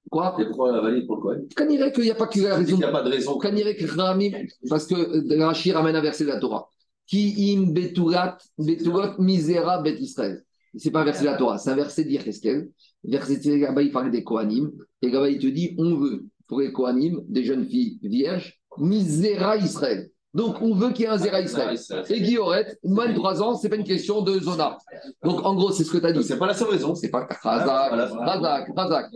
[0.09, 0.37] Quoi?
[0.39, 2.49] Et pourquoi la valide pour le Cohen Quand il qu'il n'y a pas que la
[2.49, 2.77] Il raison.
[2.77, 3.39] n'y a pas de raison.
[3.39, 6.69] Quand il que parce que euh, Rashi ramène un verset de la Torah.
[7.07, 10.43] Ki im beturat, beturat misera bet Israël.
[10.77, 12.71] C'est pas un verset de la Torah, c'est un verset d'Yecheskel.
[13.07, 14.73] Verset là-bas, il parle des Kohanim.
[15.03, 19.57] Et là-bas, il te dit on veut, pour les Kohanim, des jeunes filles vierges, misera
[19.57, 20.11] Israël.
[20.35, 21.79] Donc, on veut qu'il y ait un Zera Israël.
[22.11, 24.77] Et Guillorette, moins de 3 ans, c'est pas une question de zona.
[25.25, 26.23] Donc, en gros, c'est ce que tu as dit.
[26.25, 26.95] C'est pas la seule raison.
[26.95, 27.91] C'est pas Razak.
[28.27, 29.07] Razak, Razak.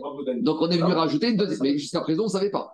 [0.41, 2.73] Donc on est venu rajouter une deuxième, mais jusqu'à présent on ne savait pas.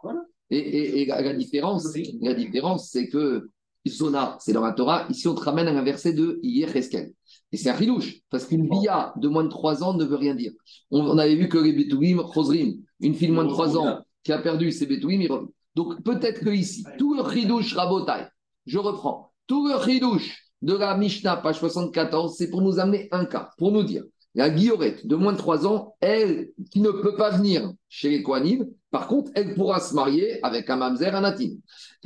[0.50, 3.50] Et, et- et la, différence, la différence, c'est que
[3.86, 7.12] Zona, c'est dans la Torah, ici on te ramène à un verset de Yecheskel.
[7.52, 10.36] Et c'est un filouche, parce qu'une bia de moins de 3 ans ne veut rien
[10.36, 10.52] dire.
[10.92, 14.00] On, on avait vu que les Betouim, Chosrim, une fille de moins de 3 ans
[14.24, 15.52] qui a perdu ses Betouim, il revient.
[15.76, 18.26] Donc peut-être que ici, tout le chidouche rabotai,
[18.66, 23.26] je reprends, tout le chidouche de la Mishnah, page 74, c'est pour nous amener un
[23.26, 24.04] cas, pour nous dire
[24.38, 28.22] la guillorette de moins de 3 ans, elle, qui ne peut pas venir chez les
[28.22, 31.50] Kohanim, par contre, elle pourra se marier avec un mamzer, un natin.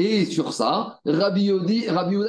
[0.02, 2.24] Et sur ça, Rabbi Yodi, Rabbi haut.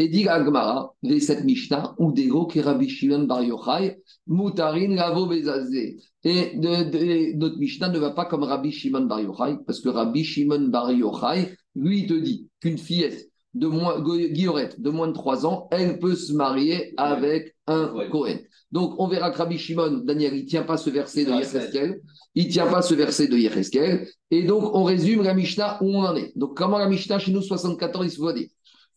[0.00, 4.94] Et dit la Gemara, les sept Mishnah, ou Dego, qui Rabbi Shimon Bar Yochai, Moutarin,
[4.94, 5.96] Lavo Bezazé.
[6.24, 9.88] Et de- de- notre Mishnah ne va pas comme Rabbi Shimon Bar Yochai, parce que
[9.88, 15.06] Rabbi Shimon Bar Yochai, lui, il te dit qu'une fillette de moins, guillorette de moins
[15.08, 17.84] de 3 ans, elle peut se marier avec un
[18.22, 18.48] Ouais.
[18.74, 22.00] Donc, on verra que Rabbi Shimon, Daniel, il ne tient pas ce verset de Yecheskel.
[22.34, 24.08] Il ne tient pas ce verset de Yecheskel.
[24.32, 26.32] Et donc, on résume la Mishnah où on en est.
[26.34, 28.48] Donc, comment la Mishnah chez nous, 74, il se voit dire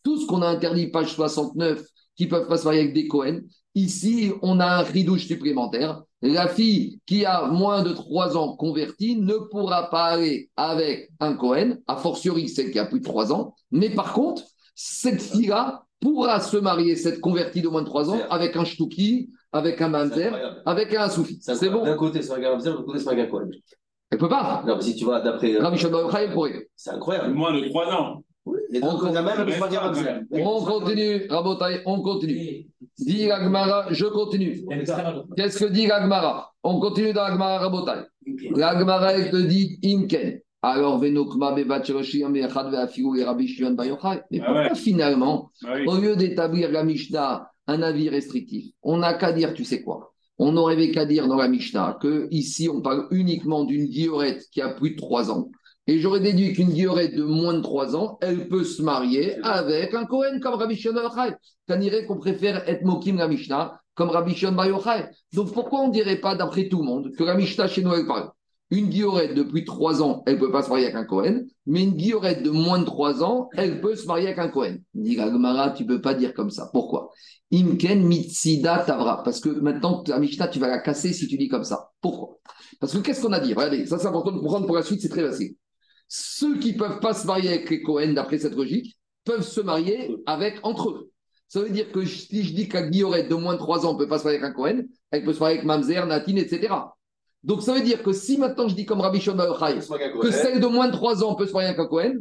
[0.02, 1.80] Tout ce qu'on a interdit, page 69,
[2.16, 3.42] qui ne peuvent pas se marier avec des Cohen,
[3.76, 6.02] ici, on a un ridouche supplémentaire.
[6.22, 11.34] La fille qui a moins de 3 ans convertie ne pourra pas aller avec un
[11.34, 13.54] Cohen, a fortiori celle qui a plus de 3 ans.
[13.70, 14.42] Mais par contre,
[14.74, 19.30] cette fille-là pourra se marier, cette convertie de moins de 3 ans, avec un Shtouki,
[19.52, 20.32] avec un Mamzer,
[20.66, 21.38] avec un Soufi.
[21.40, 21.84] C'est bon.
[21.84, 23.48] D'un côté, c'est un gars de l'autre côté, c'est un gars Cohen.
[24.10, 24.62] Elle peut pas.
[24.66, 25.54] Non, mais si tu vas d'après.
[25.54, 26.68] euh, Rabbi Shimon Bar Yochai, elle pourrait.
[26.76, 27.34] C'est incroyable.
[27.34, 28.22] Moins de 3 ans.
[28.72, 29.24] Et donc, On- même
[30.64, 32.66] continue, Rabotai, on continue.
[32.98, 34.64] Dit l'Agmara, je continue.
[35.36, 38.06] Qu'est-ce que dit l'Agmara On continue dans l'Agmara, Rabotai.
[38.54, 40.40] L'Agmara, elle te dit Imken.
[40.62, 44.22] Alors, Venokma, Bebat, Sheroshim, Echad, Veafigu, et Rabbi Shimon Bar Yochai.
[44.30, 49.14] Mais Ah pourquoi finalement, Ah au lieu d'établir la Mishnah un avis restrictif, on n'a
[49.14, 52.80] qu'à dire, tu sais quoi On n'aurait qu'à dire dans la Mishnah que ici on
[52.80, 55.50] parle uniquement d'une guillorette qui a plus de 3 ans.
[55.86, 59.94] Et j'aurais déduit qu'une guillorette de moins de 3 ans, elle peut se marier avec
[59.94, 61.16] un Kohen comme Rabbi Shimon Bar
[61.78, 65.08] dirait qu'on préfère être Mokim la Mishnah comme Rabbi Shimon Bar Yochai.
[65.34, 67.92] Donc pourquoi on ne dirait pas, d'après tout le monde, que la Mishnah chez nous,
[67.92, 68.30] elle parle
[68.70, 71.84] une guillorette depuis 3 ans, elle ne peut pas se marier avec un Cohen, mais
[71.84, 74.76] une guillorette de moins de 3 ans, elle peut se marier avec un Cohen.
[74.94, 76.68] Dit la Gemara, tu ne peux pas dire comme ça.
[76.72, 77.10] Pourquoi?
[77.52, 79.22] Imken mitsida tavra.
[79.22, 81.90] Parce que maintenant, la Mishnah, tu vas la casser si tu dis comme ça.
[82.02, 82.38] Pourquoi?
[82.78, 83.54] Parce que qu'est-ce qu'on a dit?
[83.54, 85.54] Regardez, ça c'est important de comprendre pour la suite, c'est très facile.
[86.06, 89.60] Ceux qui ne peuvent pas se marier avec les Cohen, d'après cette logique, peuvent se
[89.60, 91.10] marier avec entre eux.
[91.48, 93.98] Ça veut dire que si je dis qu'un guillorette de moins de 3 ans ne
[93.98, 96.74] peut pas se marier avec un Cohen, elle peut se marier avec Mamzer, Natine, etc.
[97.44, 99.54] Donc ça veut dire que si maintenant je dis comme Rabbi Shimon
[100.20, 102.14] que celle de moins de 3 ans peut se marier avec un Cohen,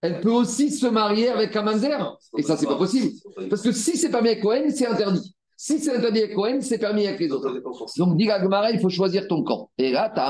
[0.00, 2.18] elle peut aussi se marier avec un Mamzer.
[2.36, 3.12] Et ça, c'est pas possible.
[3.48, 5.34] Parce que si c'est permis avec Cohen, c'est interdit.
[5.56, 7.62] Si c'est interdit avec Cohen, c'est permis avec les autres.
[7.96, 9.70] Donc, dit Gemara, il faut choisir ton camp.
[9.78, 10.12] Et là.
[10.12, 10.20] Tu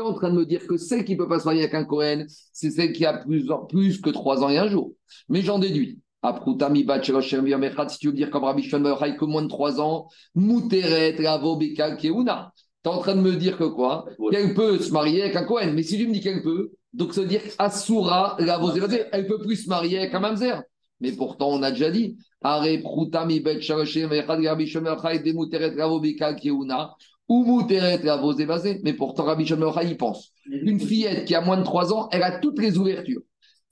[0.00, 1.74] es en train de me dire que celle qui ne peut pas se marier avec
[1.74, 4.92] un Cohen, c'est celle qui a plus, plus que 3 ans et un jour.
[5.28, 5.98] Mais j'en déduis.
[6.24, 11.96] Si tu veux dire comme Rabbi Shimon que moins de 3 ans, Muteret, Ravo, Bekal,
[11.96, 12.52] Keuna.
[12.82, 14.06] Tu es en train de me dire que quoi?
[14.30, 15.72] Qu'elle peut se marier avec un Cohen.
[15.74, 18.70] Mais si tu me dis qu'elle peut, donc ça veut dire Asura, Ravo,
[19.12, 20.62] elle peut plus se marier avec un Mamzer.
[21.00, 22.16] Mais pourtant, on a déjà dit.
[27.28, 27.62] Ou.
[28.82, 30.32] Mais pourtant, Rabbi Shimon il pense.
[30.46, 33.22] Une fillette qui a moins de 3 ans, elle a toutes les ouvertures.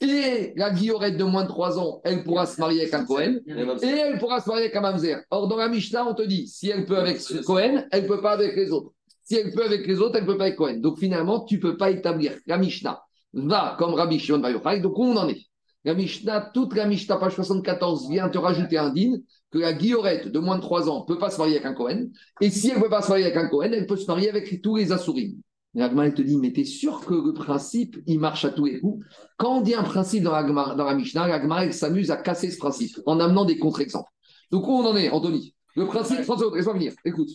[0.01, 3.39] Et la guillorette de moins de 3 ans, elle pourra se marier avec un Cohen.
[3.83, 5.23] Et elle pourra se marier avec un Mamzer.
[5.31, 8.09] Or, dans la Mishnah, on te dit, si elle peut avec ce Cohen, elle ne
[8.09, 8.93] peut pas avec les autres.
[9.25, 10.81] Si elle peut avec les autres, elle ne peut pas avec Cohen.
[10.81, 14.81] Donc finalement, tu ne peux pas établir la Mishnah va comme Rabbi Shimon Bar Yochai.
[14.81, 15.43] Donc où on en est?
[15.85, 19.19] La Mishnah, toute la Mishnah, page 74, vient te rajouter un din
[19.53, 21.75] que la guillorette de moins de 3 ans ne peut pas se marier avec un
[21.75, 22.09] Cohen.
[22.41, 24.29] Et si elle ne peut pas se marier avec un Cohen, elle peut se marier
[24.29, 25.37] avec tous les Assourim.
[25.77, 28.65] Et Agma, elle te dit, mais t'es sûr que le principe, il marche à tous
[28.65, 29.05] les coups?
[29.37, 32.17] Quand on dit un principe dans la, dans la Mishnah, la Gemara, elle s'amuse à
[32.17, 34.11] casser ce principe en amenant des contre-exemples.
[34.51, 35.55] Donc où on en est, Anthony?
[35.75, 36.95] Le principe, François, laisse-moi venir.
[37.05, 37.29] Écoute,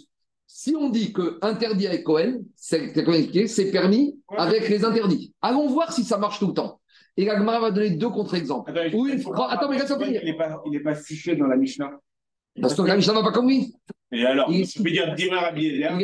[0.48, 5.34] si on dit que interdit avec Cohen, c'est permis avec les interdits.
[5.42, 6.82] Allons voir si ça marche tout le temps.
[7.18, 8.72] Et la Gemara va donner deux contre-exemples.
[8.72, 10.22] Attends, mais laisse-moi finir.
[10.24, 10.32] Il
[10.72, 11.92] n'est pas, pas fiché dans la Mishnah.
[12.60, 13.74] Parce que la Mishnah va pas comme lui.
[14.12, 15.96] Et alors, Il peux dire Dimer Rabbi Eliezer,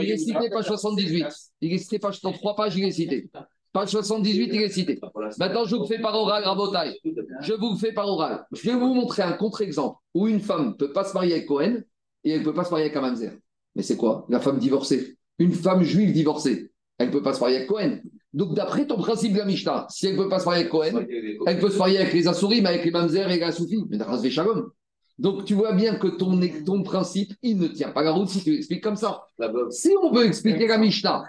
[0.00, 1.26] Il est- cité page 78.
[1.60, 3.28] Il est cité page dans trois pages, il est cité.
[3.72, 4.98] Page 78, il est cité.
[5.38, 6.98] Maintenant, je vous le fais par oral, Rabotai.
[7.42, 8.46] Je vous le fais par oral.
[8.52, 11.46] Je vais vous montrer un contre-exemple où une femme ne peut pas se marier avec
[11.46, 11.82] Cohen
[12.24, 13.32] et elle ne peut pas se marier avec un mamzer.
[13.74, 14.24] Mais c'est quoi?
[14.30, 15.18] La femme divorcée.
[15.38, 16.70] Une femme juive divorcée.
[16.96, 17.98] Elle ne peut pas se marier avec Cohen.
[18.32, 20.70] Donc, d'après ton principe de la Mishnah, si elle ne peut pas se marier avec
[20.70, 21.06] Cohen,
[21.46, 23.84] elle peut se marier avec les Assourim, avec les Mamzer et les Soufis.
[23.90, 24.70] Mais Ras Shalom.
[25.18, 28.50] Donc, tu vois bien que ton, principe, il ne tient pas la route si tu
[28.52, 29.22] l'expliques comme ça.
[29.70, 31.24] Si on veut expliquer la Mishnah,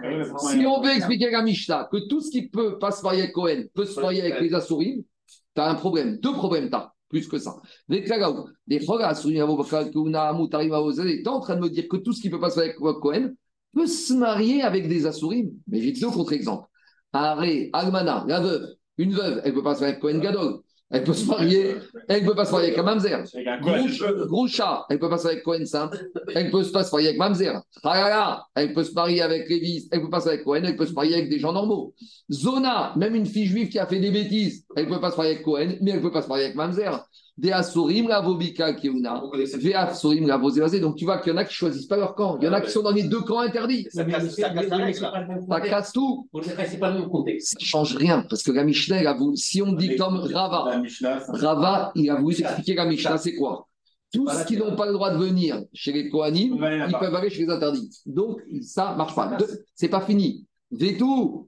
[0.50, 3.86] si on veut expliquer que tout ce qui peut pas se marier avec Cohen peut
[3.86, 5.04] se marier avec les Assourim,
[5.56, 6.18] tu as un problème.
[6.18, 6.94] Deux problèmes, tu as.
[7.10, 7.56] Plus que ça.
[10.34, 12.50] Moutarim, Avozel, tu es en train de me dire que tout ce qui peut pas
[12.50, 13.34] se marier avec Cohen
[13.74, 15.52] peut se marier avec des Assourim.
[15.68, 16.68] Mais j'ai deux contre-exemples.
[17.14, 18.68] Aré, Almana, la veuve,
[18.98, 20.60] une veuve, elle peut pas se marier avec Cohen Gadol.
[20.90, 21.76] Elle peut se marier,
[22.08, 23.24] elle peut pas se marier avec un Mamzer.
[24.28, 25.98] Groucha, elle peut pas se marier avec Cohen simple,
[26.34, 27.62] elle peut pas se marier avec Mamzer.
[27.84, 30.78] Halala, elle peut se marier avec Lévis, elle peut pas se marier avec Cohen, elle
[30.78, 31.94] peut se marier avec des gens normaux.
[32.32, 35.34] Zona, même une fille juive qui a fait des bêtises, elle peut pas se marier
[35.34, 37.06] avec Cohen, mais elle peut pas se marier avec Mamzer.
[37.38, 39.22] Des Asurim, la Vobika, Keuna.
[39.60, 40.80] Des Asurim, la Vosevazé.
[40.80, 42.38] Donc tu vois qu'il y en a qui choisissent pas leur camp.
[42.42, 43.88] Il y en a qui sont dans les deux camps interdits.
[45.48, 46.28] Ça casse- tout.
[46.66, 47.52] C'est pas le même contexte.
[47.52, 48.26] Ça change rien.
[48.28, 50.82] Parce que la Mishnah, elle a voulu- si on dit comme Rava,
[51.28, 53.68] Rava, il a voulu expliquer la Mishnah, c'est quoi?
[54.12, 56.58] Tous ceux qui n'ont pas le droit de venir chez les Kohanim,
[56.88, 57.90] ils peuvent aller chez les interdits.
[58.06, 59.36] Donc, ça marche pas.
[59.38, 60.46] Deux, C'est pas fini.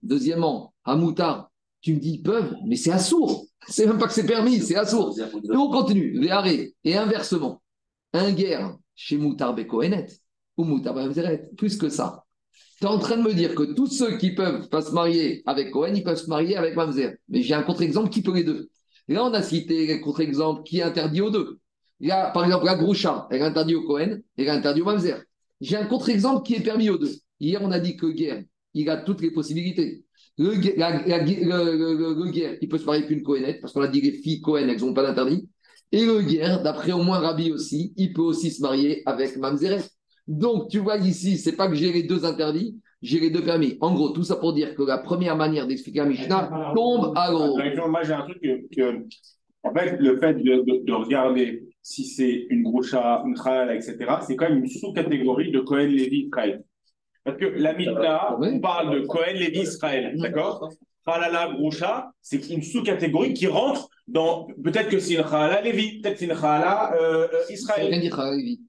[0.03, 1.48] Deuxièmement, Hamoutar,
[1.81, 3.45] tu me dis ils peuvent, mais c'est assourd.
[3.67, 5.15] C'est même pas que c'est permis, c'est assourd.
[5.19, 6.73] Et on continue, Véharé.
[6.83, 7.61] Et inversement,
[8.13, 10.07] un guerre chez Moutar Bekohenet
[10.57, 10.95] ou Moutar
[11.55, 12.25] plus que ça.
[12.79, 15.43] Tu es en train de me dire que tous ceux qui peuvent pas se marier
[15.45, 17.15] avec Cohen, ils peuvent se marier avec Mamzer.
[17.27, 18.69] Mais j'ai un contre-exemple qui peut les deux.
[19.09, 21.59] Là, on a cité les contre-exemples qui est interdit aux deux.
[21.99, 24.83] Il y a, par exemple, la Groucha, elle est interdite au Cohen, elle est interdite
[24.83, 25.21] au Mamzer.
[25.59, 27.11] J'ai un contre-exemple qui est permis aux deux.
[27.41, 30.05] Hier, on a dit que Guerre, il a toutes les possibilités.
[30.39, 33.23] Le, Guerre- la- la- le- le- le- le Guerre, il peut se marier avec une
[33.23, 35.47] Cohenette, parce qu'on a dit les filles Cohen, elles n'ont pas d'interdit.
[35.91, 39.83] Et le Guerre, d'après au moins Rabbi aussi, il peut aussi se marier avec Mamzeret.
[40.27, 43.77] Donc, tu vois ici, c'est pas que j'ai les deux interdits, j'ai les deux permis.
[43.81, 47.31] En gros, tout ça pour dire que la première manière d'expliquer la Mishnah tombe à
[47.31, 47.57] l'eau.
[47.89, 49.03] Moi, j'ai un truc que, que-
[49.63, 53.97] en fait, le fait de, de- de regarder si c'est une groucha, une tralala, etc.,
[54.25, 56.63] c'est quand même une sous-catégorie de Cohen, Lévi, Israël.
[57.23, 58.49] Parce que la Mishnah, Oui.
[58.53, 60.69] on parle de Cohen, Lévi, Israël, d'accord?
[61.05, 66.13] Tralala, groucha, c'est une sous-catégorie qui rentre dans, peut-être que c'est une tralala, Lévi, peut-être
[66.13, 67.85] que c'est une tralala, euh, euh, Ça Israël.
[67.93, 68.61] veut rien Lévi.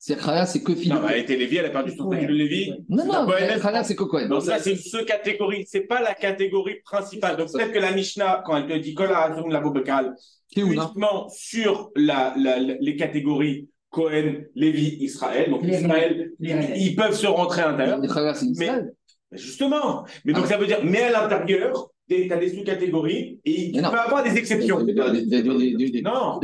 [0.00, 0.98] C'est Chaya, c'est que Non, Philippe.
[1.04, 2.72] mais elle était Lévi, elle a perdu son statut de Lévi.
[2.88, 4.28] Non, non, Chaya, c'est que Cohen.
[4.28, 7.36] Donc ça, c'est une sous-catégorie, c'est pas la catégorie principale.
[7.36, 10.14] Donc peut-être que la Mishnah, quand elle te dit Kol ha'azurim la bobekal,
[10.56, 15.50] uniquement sur la, la- la- les catégories Cohen, Lévi, Israël.
[15.50, 18.00] Donc Les- Israël, les- ils, ils peuvent se rentrer à l'intérieur.
[18.04, 18.92] Israël.
[19.32, 20.04] Justement.
[20.24, 20.50] Mais donc Ah.
[20.50, 23.90] ça veut dire, mais à l'intérieur, tu as des sous-catégories et tu Mais non.
[23.90, 24.78] peux avoir des exceptions.
[26.02, 26.40] Non.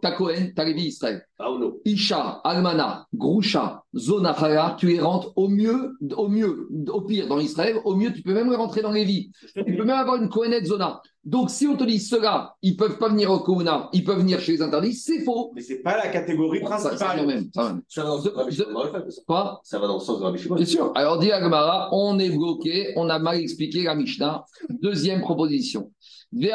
[0.00, 1.22] T'as Cohen, t'as Lévi, Israël.
[1.38, 6.68] Ah ou non Isha, Almana, Groucha, Zona Chaya, tu les rentres au mieux, au mieux,
[6.92, 9.32] au pire dans Israël, au mieux, tu peux même rentrer dans Lévi.
[9.56, 11.00] Tu peux même avoir une Cohenette Zona.
[11.22, 14.40] Donc, si on te dit ceux-là, ils peuvent pas venir au Kouna, ils peuvent venir
[14.40, 15.52] chez les interdits, c'est faux.
[15.54, 17.26] Mais c'est pas la catégorie Ça, ça vient principale.
[17.26, 17.50] même.
[17.52, 17.82] Ça, va même.
[17.88, 18.16] Ça va dans
[18.46, 19.24] le sens de.
[19.26, 19.60] Quoi?
[19.62, 20.54] Ça va dans le sens de Rabbi Shimon.
[20.56, 20.92] Bien sûr.
[20.94, 24.46] Alors, dit Agmara, on est bloqué, on a mal expliqué la Mishnah.
[24.70, 25.92] Deuxième proposition.
[26.32, 26.50] Donc,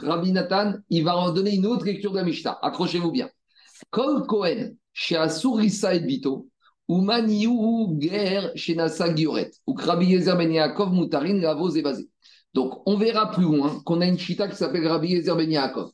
[0.00, 2.58] Rabbi Nathan, il va en donner une autre lecture de la Mishnah.
[2.60, 3.28] Accrochez-vous bien.
[3.90, 6.48] Kol Kohen, chez Asurissa et Bito,
[6.88, 10.92] ou Maniou Ger chez Nasa Gioret, ou Rabbi Yezer Ben Yaakov.
[12.54, 15.90] Donc, on verra plus loin qu'on a une chita qui s'appelle Rabbi Yezer Ben Yaakov.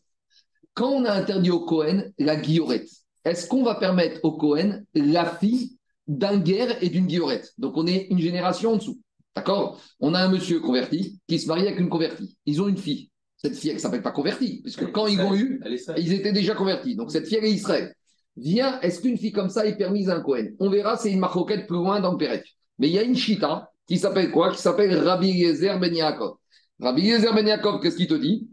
[0.74, 2.88] Quand on a interdit au Cohen la guillorette,
[3.24, 5.76] est-ce qu'on va permettre au Cohen la fille
[6.06, 9.00] d'un guerre et d'une guillorette Donc on est une génération en dessous.
[9.34, 9.80] D'accord?
[10.00, 12.36] On a un monsieur converti qui se marie avec une convertie.
[12.44, 13.10] Ils ont une fille.
[13.36, 15.60] Cette fille, elle ne s'appelle pas convertie, puisque quand ils l'ont eu,
[15.96, 16.96] ils étaient déjà convertis.
[16.96, 17.94] Donc cette fille, elle est Israël.
[18.36, 21.20] Viens, est-ce qu'une fille comme ça est permise à un Cohen On verra, c'est une
[21.20, 22.44] marquette plus loin dans le Pérec.
[22.78, 24.52] Mais il y a une chita qui s'appelle quoi?
[24.52, 26.36] Qui s'appelle Rabbi Yezer Ben Yaakov.
[26.80, 28.48] Rabbi Yezer Ben Yaakov, qu'est-ce qu'il te dit?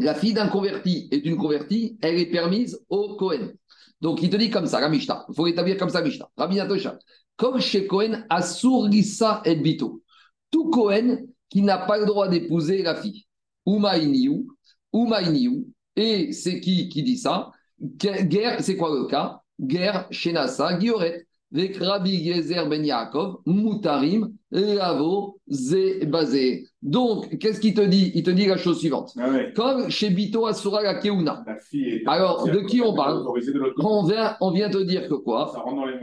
[0.00, 3.50] La fille d'un converti et d'une convertie, elle est permise au Cohen.
[4.00, 5.26] Donc il te dit comme ça, la Mishnah.
[5.28, 6.28] Il faut établir comme ça, Mishnah.
[6.36, 6.98] Rabbi Natosha.
[7.36, 10.02] Comme chez Cohen, Asur Lissa et Bito.
[10.50, 11.18] Tout Cohen
[11.50, 13.26] qui n'a pas le droit d'épouser la fille.
[13.66, 14.46] Umainiou,
[14.94, 15.66] Umainiou.
[15.94, 17.50] Et c'est qui qui dit ça?
[17.82, 19.40] Guerre, c'est quoi le cas?
[19.60, 21.26] Guerre, Shenasa, Gioret.
[21.54, 26.64] Avec Rabbi Gezer Ben Yaakov, Moutarim, Lavo, Zé, Bazé.
[26.80, 28.10] Donc, qu'est-ce qu'il te dit?
[28.14, 29.12] Il te dit la chose suivante.
[29.18, 29.52] Ah ouais.
[29.54, 31.44] Comme chez Bito Asura la Keuna.
[32.06, 33.22] Alors, de qui on parle?
[33.22, 33.74] de.
[33.84, 35.52] On vient, on vient te dire que quoi?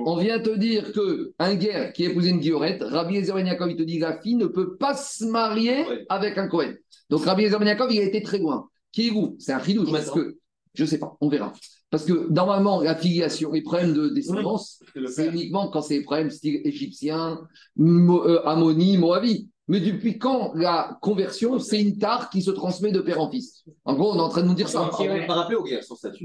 [0.05, 3.71] On vient te dire que un guerre qui épouse une guillorette, Rabbi Ezer Ben Yaakov,
[3.71, 6.05] il te dit la fille ne peut pas se marier Ouais.
[6.09, 6.73] avec un Cohen.
[7.09, 8.67] Donc Rabbi Ezer Ben Yaakov, il a été très loin.
[8.91, 9.35] Qui est où?
[9.39, 10.37] C'est un chidouche parce que
[10.79, 11.51] je sais pas, on verra.
[11.89, 16.29] Parce que normalement, la filiation, les problèmes de descendance, C'est uniquement quand c'est des problèmes
[16.29, 17.41] style égyptien,
[17.75, 19.49] Mo- euh, Ammoni, Moabi.
[19.67, 23.63] Mais depuis quand la conversion, c'est une tare qui se transmet de père en fils?
[23.85, 24.89] En gros, on est en train de nous dire ça.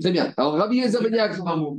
[0.01, 0.33] C'est bien.
[0.37, 1.15] Alors, Rabbi Yezer Ben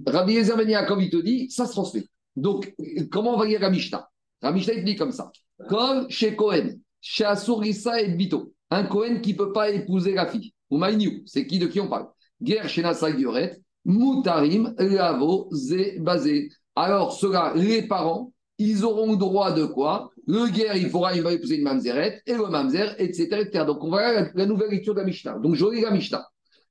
[0.06, 2.04] Rabbi Ben Yaakov, il te dit, ça se transmet.
[2.36, 2.76] Donc,
[3.12, 4.08] comment on va lire la Mishnah
[4.44, 5.32] La Mishnah, il te dit comme ça.
[5.70, 6.70] Comme chez Cohen,
[7.02, 10.54] chez Assurissa et Bito, un Cohen qui ne peut pas épouser la fille.
[10.70, 12.08] Ou Maïniou, c'est qui de qui on parle?
[12.42, 16.50] Guerre chez Nasa Gioret, Moutarim, Lavo, Zé, Bazé.
[16.76, 20.12] Alors, ceux-là, les parents, ils auront le droit de quoi?
[20.28, 23.50] Le guerre, il pourra va épouser une mamzeret, et le mamzer, etc..
[23.66, 25.38] Donc, on va la, nouvelle lecture de la Mishnah.
[25.40, 26.26] Donc, lis la Mishnah.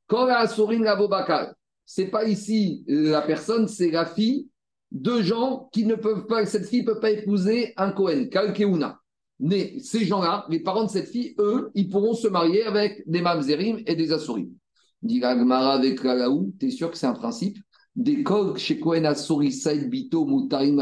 [0.07, 1.55] Quand la Sourine Lavo Bakal,
[1.87, 4.49] c'est pas ici euh, la personne, c'est la fille
[4.91, 8.99] de gens qui ne peuvent pas, cette fille ne peut pas épouser un Cohen, Kalkeuna.
[9.41, 13.21] Mais ces gens-là, les parents de cette fille, eux, ils pourront se marier avec des
[13.21, 14.51] mamzerim et des assurim.
[15.05, 17.59] Dit la Gemara avec la Laou, tu es sûr que c'est un principe?
[18.57, 18.81] Chez
[19.87, 20.77] Bito, Moutarim.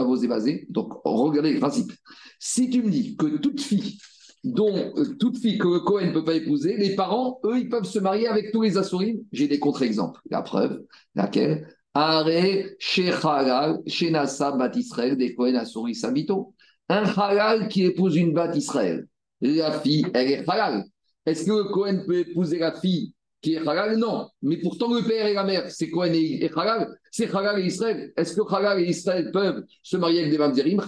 [0.70, 1.92] Donc, regardez le principe.
[2.38, 3.98] Si tu me dis que toute fille
[4.44, 7.84] dont euh, toute fille que Cohen ne peut pas épouser, les parents, eux, ils peuvent
[7.84, 9.18] se marier avec tous les assurim.
[9.32, 10.20] J'ai des contre-exemples.
[10.30, 11.66] La preuve, laquelle?
[11.94, 12.30] Are, Bat
[14.76, 16.54] Israël, des Cohen Assuri, Sabito.
[16.88, 19.06] Un Halal qui épouse une Bat Israël.
[19.40, 20.84] La fille, elle est Halal.
[21.26, 23.12] Est-ce que Cohen peut épouser la fille
[23.42, 24.28] qui est Halal Non.
[24.40, 26.88] Mais pourtant, le père et la mère, c'est Cohen et, Halal.
[27.10, 28.12] C'est Halal et Israël.
[28.16, 30.80] Est-ce que Halal et Israël peuvent se marier avec des Mamzerim.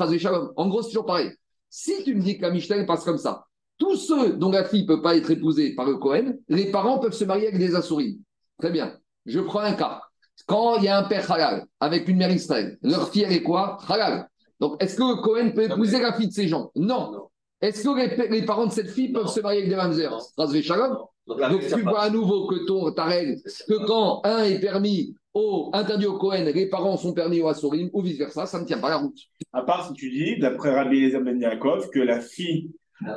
[0.57, 1.31] En gros, c'est toujours pareil.
[1.69, 3.45] Si tu me dis que la Mishnah passe comme ça,
[3.77, 7.01] tous ceux dont la fille ne peut pas être épousée par le Cohen, les parents
[7.01, 8.21] peuvent se marier avec des Assouris.
[8.61, 8.97] Très bien.
[9.27, 10.01] Je prends un cas.
[10.47, 13.43] Quand il y a un père halal avec une mère Israël, leur fille, elle est
[13.43, 13.79] quoi?
[13.89, 14.29] Halal.
[14.61, 16.71] Donc, est-ce que le Cohen peut épouser la fille de ces gens?
[16.77, 17.11] Non.
[17.11, 17.29] Non.
[17.61, 19.29] Est-ce que les, les parents de cette fille peuvent Non.
[19.29, 20.97] se marier avec des Shalom.
[21.27, 25.71] Donc, tu vois à nouveau que ton, ta règle, que quand un est permis au,
[25.73, 28.91] interdit au Cohen, les parents sont permis au Assourim, ou vice-versa, ça ne tient pas
[28.91, 29.19] la route.
[29.53, 32.71] À part si tu dis, d'après Rabbi Eliezer Ben Yaakov, que la fille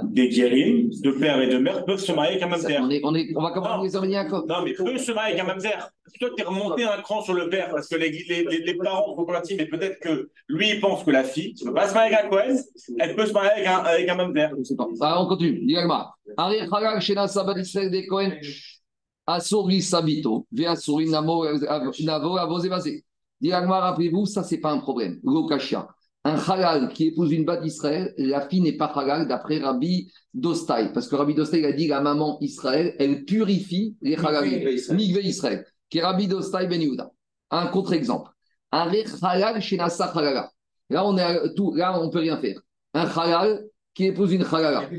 [0.04, 2.80] des guérim, de père et de mère, peuvent se marier avec un mamzer.
[2.82, 4.46] on, est, on, est, on va commencer hommes Yaakov.
[4.48, 5.90] Non, mais peut se marier avec un mamzer.
[6.20, 8.74] Toi, tu es remonté un cran sur le père parce que les, les, les, les
[8.76, 11.88] parents sont convertis, mais peut-être que lui, il pense que la fille ne peut pas
[11.88, 12.56] se marier avec un Cohen,
[13.00, 14.52] elle peut se marier avec un, avec un mamzer.
[15.02, 15.66] Ah, on continue.
[15.66, 16.14] Diagma.
[16.38, 18.32] Ari Halal Shena Sabat Israël des Cohen.
[19.28, 20.48] Asuri Sabito.
[20.52, 23.04] Ve Asuri Navo Avosebase.
[23.40, 25.20] Diagma, rappelez-vous, ça, c'est pas un problème.
[25.24, 25.88] Lokashia.
[26.28, 30.92] Un halal qui épouse une bat d'Israël, la fille n'est pas halal d'après Rabbi Dostai.
[30.94, 34.60] Parce que Rabbi Dostai a dit la maman Israël, elle purifie les halalim.
[34.92, 35.66] Migve Israël.
[35.90, 37.10] Qui est Rabbi Dostai Ben Yehuda.
[37.52, 38.30] Un contre-exemple.
[38.74, 40.52] Un halal chez Nassa halala.
[40.90, 42.60] Là, on est tout, là, on peut rien faire.
[42.94, 43.64] Un halal
[43.94, 44.90] qui épouse une halala.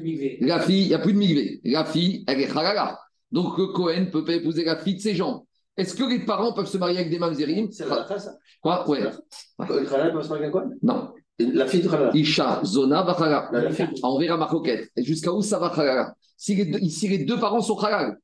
[0.41, 1.61] La fille, il n'y a plus de migvé.
[1.63, 2.99] La fille, elle est halala.
[3.31, 5.47] Donc, le Cohen ne peut pas épouser la fille de ses gens.
[5.79, 8.33] Est-ce que les parents peuvent se marier avec des mamzerim C'est la ça.
[8.61, 9.01] Quoi Ouais.
[9.01, 11.13] Le Khalal peut se marier avec quoi Non.
[11.39, 12.11] La fille de Khalal.
[12.17, 13.49] Isha, Zona, va halala.
[13.53, 13.87] La- la fille.
[14.03, 14.91] Ah, On verra ma coquette.
[14.97, 18.17] Et Jusqu'à où ça va halala si les, deux, si les deux parents sont halal,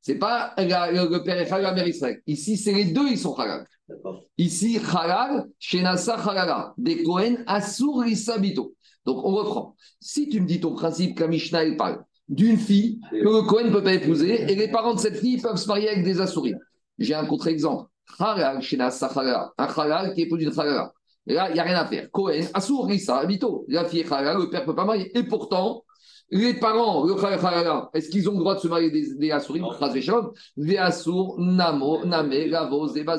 [0.00, 2.20] c'est pas la- le, le père est halal, la mère Israël.
[2.26, 3.66] Ici, c'est les deux, ils sont halal.
[4.38, 8.74] Ici, halal, Shenasa halala, des Kohen, Asur Sabito.
[9.04, 9.76] Donc, on reprend.
[10.00, 13.72] Si tu me dis ton principe, Mishnah, elle parle d'une fille que le Kohen ne
[13.72, 16.56] peut pas épouser et les parents de cette fille peuvent se marier avec des Asurim.
[17.02, 17.88] J'ai un contre-exemple.
[18.18, 20.92] Halal, un halal qui épouse une halala.
[21.26, 22.10] Et là, il n'y a rien à faire.
[22.10, 22.42] Cohen,
[22.84, 23.22] Rissa.
[23.68, 25.16] La fille est halal, le père ne peut pas marier.
[25.16, 25.84] Et pourtant,
[26.30, 29.28] les parents, le halal, halala, est-ce qu'ils ont le droit de se marier des, des.
[29.28, 30.32] Chas v'shalom.
[30.56, 32.32] Ve'asur, Namo, Name.
[32.92, 33.18] C'est pas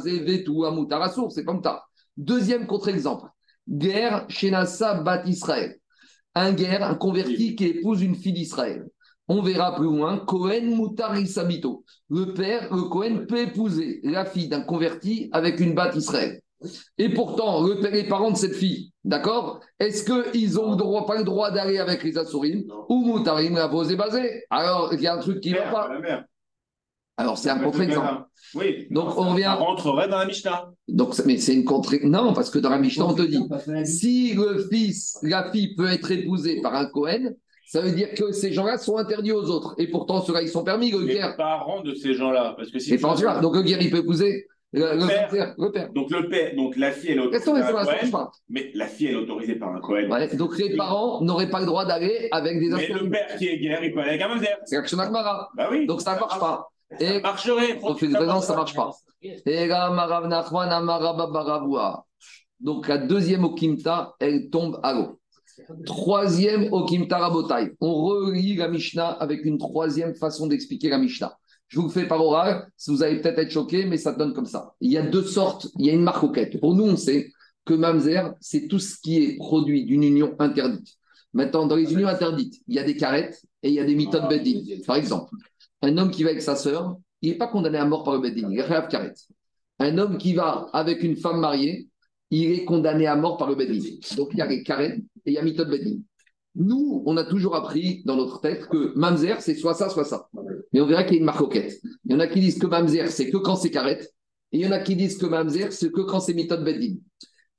[1.54, 1.90] Mutar.
[2.18, 3.28] Deuxième contre-exemple.
[3.68, 5.78] Guerre chez Nassa Bat Israël.
[6.36, 8.86] Un guerre, un converti qui épouse une fille d'Israël.
[9.28, 11.86] On verra plus loin, Cohen Moutar Isabito.
[12.10, 16.42] Le père, le Cohen peut épouser la fille d'un converti avec une batte Israël.
[16.98, 19.60] Et pourtant, le- les parents de cette fille, d'accord?
[19.80, 22.86] Est-ce qu'ils ont le droit, pas le droit d'aller avec les Assourim Non.
[22.90, 24.44] Ou Moutarim, la pose est basée?
[24.50, 25.90] Alors, il y a un truc qui ne va pas.
[26.00, 26.26] la.
[27.18, 28.24] Alors, c'est un contre-exemple.
[28.56, 28.88] Oui.
[28.90, 30.72] Donc, on revient- rentrerait dans la Mishnah.
[30.88, 31.94] Donc, mais c'est une contre.
[32.04, 33.40] Non, parce que dans la Mishnah, on te dit
[33.86, 37.34] si le fils, la fille peut être épousée par un Cohen,
[37.66, 39.76] ça veut dire que ces gens-là sont interdits aux autres.
[39.78, 41.36] Et pourtant, ceux-là, ils sont permis, le Les guerre.
[41.38, 42.54] parents de ces gens-là.
[42.58, 43.42] Parce que si Les parents.
[43.42, 45.28] Donc, le guerre, il peut épouser le, le père.
[45.30, 45.56] père.
[45.58, 45.94] Le père.
[45.94, 49.08] Donc le père, donc la fille, elle est autorisée par un Cohen, mais la fille,
[49.08, 50.10] elle est autorisée par un Cohen.
[50.10, 53.48] Ouais, donc, les parents n'auraient pas le droit d'aller avec des Mais le père qui
[53.48, 54.58] est guerre, il peut aller avec un mamzer.
[54.66, 55.50] C'est l'action d'Agmara.
[55.56, 55.86] Bah oui.
[55.86, 56.68] Donc, ça ne marche pas.
[57.00, 57.76] Ça Et marcherait.
[57.76, 58.92] donc, les raisons, ça ne marche pas.
[59.22, 60.70] Et là, Marav Nachman.
[62.60, 65.20] Donc, la deuxième Okimta, elle tombe à l'eau.
[65.86, 67.74] Troisième Okimta Rabotai.
[67.80, 71.38] On relie la Mishnah avec une troisième façon d'expliquer la Mishnah.
[71.68, 74.46] Je vous le fais par oral, vous allez peut-être être choqué, mais ça donne comme
[74.46, 74.74] ça.
[74.80, 76.60] Il y a deux sortes, il y a une marque quête.
[76.60, 77.32] Pour nous, on sait
[77.66, 80.88] que Mamzer, c'est tout ce qui est produit d'une union interdite.
[81.34, 83.96] Maintenant, dans les unions interdites, il y a des carettes et il y a des
[83.96, 84.84] méthodes bedding.
[84.86, 85.34] Par exemple,
[85.82, 88.20] un homme qui va avec sa sœur, il n'est pas condamné à mort par le
[88.20, 89.14] bedding, il est karet.
[89.80, 91.88] Un homme qui va avec une femme mariée,
[92.42, 94.00] il est condamné à mort par le bedding.
[94.18, 96.02] Donc il y a les karet et il y a méthode bedding.
[96.56, 100.28] Nous, on a toujours appris dans notre tête que Mamzer, c'est soit ça, soit ça.
[100.72, 101.80] Mais on verra qu'il y a une marcoquette.
[102.06, 104.02] Il y en a qui disent que Mamzer, c'est que quand c'est karet.
[104.52, 107.00] Et il y en a qui disent que Mamzer, c'est que quand c'est méthode bedding.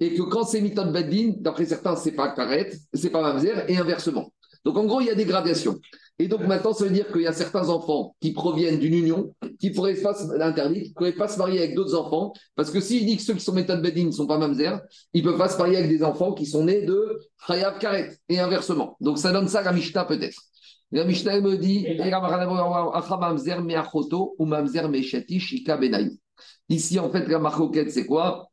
[0.00, 3.76] Et que quand c'est méthode bedding, d'après certains, c'est pas karet, c'est pas Mamzer, et
[3.76, 4.32] inversement.
[4.64, 5.78] Donc en gros, il y a des gradations.
[6.20, 9.34] Et donc maintenant, ça veut dire qu'il y a certains enfants qui proviennent d'une union,
[9.58, 13.04] qui pourraient pas interdite, qui pourraient pas se marier avec d'autres enfants, parce que s'il
[13.04, 14.80] dit que ceux qui sont méthode bedding ne sont pas mamzer,
[15.12, 18.16] ils ne peuvent pas se marier avec des enfants qui sont nés de Chayav Karet,
[18.28, 18.96] et inversement.
[19.00, 20.40] Donc ça donne ça à la Mishnah peut-être.
[20.92, 21.84] La Mishnah me dit.
[26.68, 28.46] Ici, en fait, la marcoquette, c'est quoi?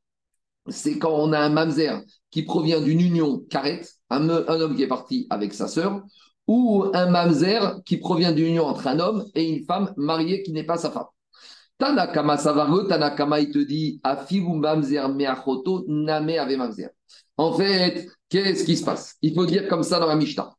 [0.67, 2.01] C'est quand on a un mamzer
[2.31, 6.01] qui provient d'une union karet, un, un homme qui est parti avec sa sœur,
[6.51, 10.51] ou un mamzer qui provient d'une union entre un homme et une femme mariée qui
[10.51, 11.05] n'est pas sa femme.
[11.77, 16.89] Tanakama Savaro, Tanakama, il te dit mamzer meachoto name ave mamzer.
[17.37, 19.15] En fait, qu'est-ce qui se passe?
[19.21, 20.53] Il faut dire comme ça dans la Mishnah.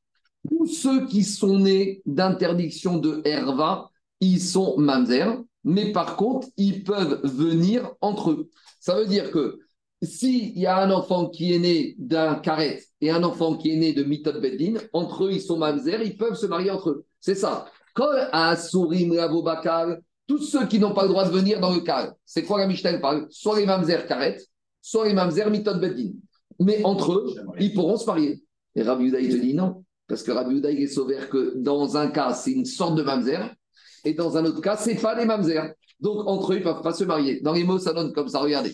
[0.49, 3.91] Tous ceux qui sont nés d'interdiction de Herva,
[4.21, 8.49] ils sont mamzer, mais par contre, ils peuvent venir entre eux.
[8.81, 9.59] Ça veut dire que
[10.03, 13.77] s'il y a un enfant qui est né d'un karet et un enfant qui est
[13.77, 17.05] né de Mitot Beddin, entre eux, ils sont mamzer, ils peuvent se marier entre eux.
[17.21, 17.67] C'est ça.
[18.57, 22.15] Sourim, Ravo Bakal, tous ceux qui n'ont pas le droit de venir dans le kal,
[22.25, 22.99] c'est quoi la Mishnah?
[22.99, 24.39] Parle Soit les mamzer karet,
[24.81, 26.13] soit les mamzer Mitot Beddin.
[26.59, 28.43] Mais entre eux, ils pourront se marier.
[28.75, 29.85] Et Rabbi il te dit non.
[30.09, 33.55] Parce que Rabbi est sauvé que dans un cas, c'est une sorte de mamzer,
[34.05, 35.75] et dans un autre cas, c'est pas des mamzer.
[36.01, 37.41] Donc, entre eux, ils ne peuvent pas se marier.
[37.41, 38.41] Dans les mots, ça donne comme ça.
[38.41, 38.73] Regardez.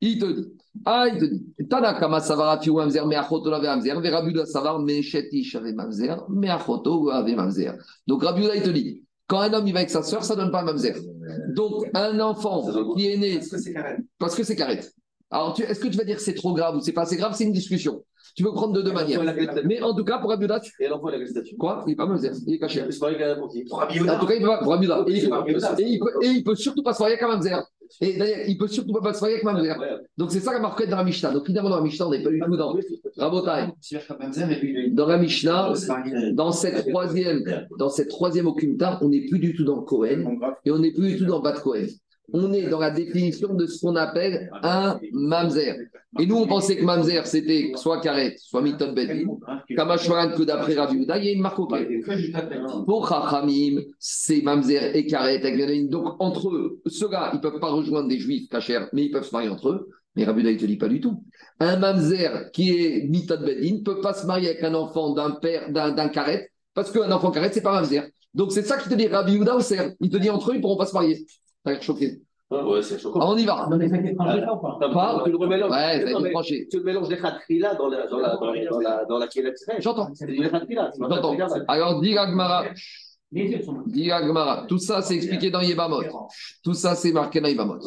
[0.00, 0.52] Il te dit.
[0.84, 1.44] Ah, il te dit.
[1.68, 7.10] Tanakama savara fiu mamzer, meachoto lave mamzer, ve Rabbi Yehuda savar meshetish ave mamzer, meachoto
[7.10, 7.76] ave mamzer.
[8.06, 9.00] Donc, Rabbi Yehuda, il te dit.
[9.26, 10.94] Quand un homme il va avec sa sœur, ça donne pas mamzer.
[11.54, 12.62] Donc, un enfant
[12.94, 13.40] qui est né.
[14.18, 14.80] Parce que c'est carré.
[15.30, 17.16] Alors, tu- est-ce que tu vas dire que c'est trop grave ou c'est pas assez
[17.16, 17.34] grave?
[17.34, 18.04] C'est une discussion.
[18.34, 19.20] Tu peux prendre de deux manières.
[19.66, 20.46] Mais en tout cas, pour Rabbi
[20.80, 21.82] Et l'enfant, il a quel statut quoi?
[21.86, 22.32] Il n'est pas mamzer.
[22.46, 22.80] Il est caché.
[23.18, 23.64] Qu'un apprenti.
[24.16, 25.04] En tout cas, il peut pas, pour Rabbi Yehuda.
[25.08, 25.36] Et, il peut-
[25.78, 27.62] et il peut, et il peut surtout pas se marier avec un mamzer.
[28.00, 29.76] Et d'ailleurs, il peut surtout pas se marier avec un mamzer.
[30.16, 31.30] Donc, c'est ça la marquette dans la Mishnah.
[31.32, 32.72] Donc, évidemment, dans la Mishnah, on n'est pas du tout dans
[33.18, 33.72] Rabotai.
[34.92, 35.72] Dans la Mishnah,
[36.32, 37.44] dans cette troisième,
[37.78, 40.24] dans cette troisième Okumta, on n'est plus du tout dans Cohen
[40.64, 41.86] et on n'est plus du tout dans Bat Cohen.
[42.32, 45.76] On est dans la définition de ce qu'on appelle un mamzer.
[46.18, 49.26] Et nous, on pensait que mamzer, c'était soit karet, soit mitot bedin.
[49.76, 51.68] Kamashwaran, que d'après Rabbi Yehuda, il y a une marque au.
[52.86, 55.44] Pour Chachamim, c'est mamzer et karet.
[55.44, 55.88] avec.
[55.90, 59.26] Donc, entre eux, ceux-là, ils ne peuvent pas rejoindre des juifs cachers, mais ils peuvent
[59.26, 59.88] se marier entre eux.
[60.16, 61.22] Mais Rabbi Yehuda, il ne te dit pas du tout.
[61.60, 65.32] Un mamzer qui est mitot bedin ne peut pas se marier avec un enfant d'un
[65.32, 68.04] père, d'un karet, parce qu'un enfant karet, c'est pas mamzer.
[68.32, 69.92] Donc, c'est ça je te dis, Rabbi ou Ser.
[70.00, 71.24] Il te dit entre eux, ils ne pourront pas se marier.
[71.80, 72.20] Choqué.
[72.50, 73.20] Ouais, c'est choquant.
[73.22, 73.68] Ah, on y va.
[73.70, 75.70] Là ou pas Pas- Tu le remélanges.
[75.70, 76.68] Ouais, ça tranché.
[76.70, 79.80] Tu le mélanges des khatrila dans la dans la dans dans.
[79.80, 80.10] J'entends.
[81.68, 82.64] Alors, dit Agmara,
[83.34, 84.10] dit
[84.68, 86.02] tout ça c'est expliqué dans Yebamot.
[86.62, 87.78] Tout ça c'est marqué dans Yebamot.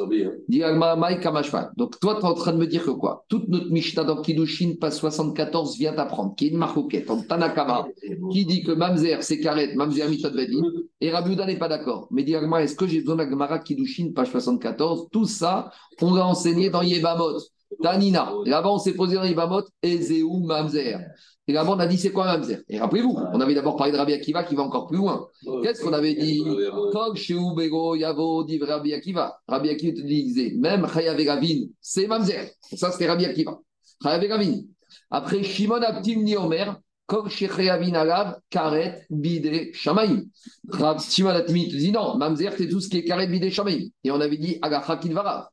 [1.76, 3.26] Donc, toi, tu es en train de me dire que quoi?
[3.30, 7.88] Toute notre Mishnah dans Kiddushin, passe 74, vient d'apprendre, qui est une marcoquette, en Tanakama,
[8.32, 10.62] qui dit que Mamzer c'est Karet, Mamzer Mitot Bedin,
[11.02, 12.08] et Rabbi Yehuda n'est pas d'accord.
[12.12, 15.72] Mais dit est-ce que j'ai besoin d'Agmara Kiddushin, page 74 Tout ça,
[16.02, 17.40] on l'a enseigné dans Yebamot.
[17.82, 18.34] Tanina.
[18.46, 21.00] Là-bas, on s'est posé dans les Bamot, Ezeu Mamzer.
[21.50, 22.60] Et là-bas, on a dit c'est quoi Mamzer?
[22.68, 25.28] Et rappelez-vous, on avait d'abord parlé de Rabbi Akiva qui va encore plus loin.
[25.64, 29.40] Qu'est-ce qu'on avait dit Bego Yavo dit Rabbi Akiva.
[29.48, 32.52] Rabbi Akiva te disait, même Chayav Gavin, c'est Mamzer.
[32.76, 33.60] Ça, c'était Rabbi Akiva.
[35.10, 40.24] Après, Shimon Abtim ni Omer, Kog Shechayavin Alav, Karet, Bide, Shamaim.
[40.68, 43.88] Rav Shimon Abtim te dit non, Mamzer, c'est tout ce qui est Karet, Bide, Shamaim.
[44.04, 45.48] Et on avait dit Agacha Kidvarav.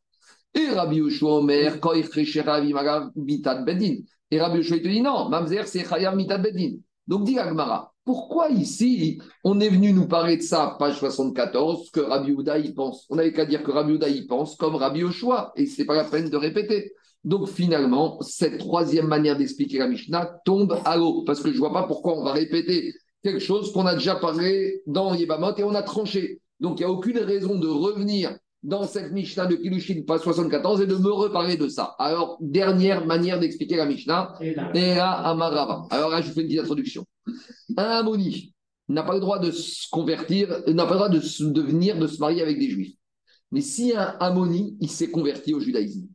[0.55, 3.99] Et Rabbi Yoshua Omer, Koich Shechayavin Alav, Mitad Bedin.
[4.31, 6.77] Et Rabbi Yoshua te dit non, Mamzer, c'est Chayav Mitad Bedin.
[7.07, 12.01] Donc, dit Agmara, pourquoi ici, on est venu nous parler de ça, page 74, que
[12.01, 13.07] Rabbi Ouda y pense?
[13.11, 15.87] On n'avait qu'à dire que Rabbi Ouda y pense comme Rabbi Yoshua, et ce n'est
[15.87, 16.93] pas la peine de répéter.
[17.25, 21.61] Donc finalement, cette troisième manière d'expliquer la Mishnah tombe à l'eau, parce que je ne
[21.61, 25.64] vois pas pourquoi on va répéter quelque chose qu'on a déjà parlé dans Yebamot et
[25.64, 26.43] on a tranché.
[26.61, 30.81] Donc il n'y a aucune raison de revenir dans cette Mishnah de Kilushin, page 74,
[30.81, 31.95] et de me reparler de ça.
[31.99, 35.87] Alors, dernière manière d'expliquer la Mishnah, Et là, Era Amarava.
[35.91, 37.05] Alors là, je vous fais une petite introduction.
[37.77, 38.55] Un Ammoni
[38.89, 41.99] n'a pas le droit de se convertir, n'a pas le droit de, se- de venir
[41.99, 42.95] de se marier avec des Juifs.
[43.53, 46.09] Mais si un Ammoni, il s'est converti au judaïsme,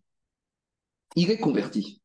[1.15, 2.01] il est converti.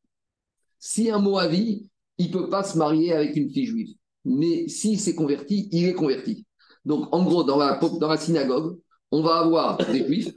[0.79, 3.95] Si un Moavi, il ne peut pas se marier avec une fille juive.
[4.23, 6.45] Mais s'il s'est converti, il est converti.
[6.85, 8.77] Donc, en gros, dans la, dans la synagogue,
[9.15, 10.33] on va avoir des juifs,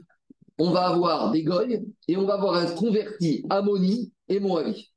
[0.57, 4.89] on va avoir des goy et on va avoir un converti Ammoni et Moavi.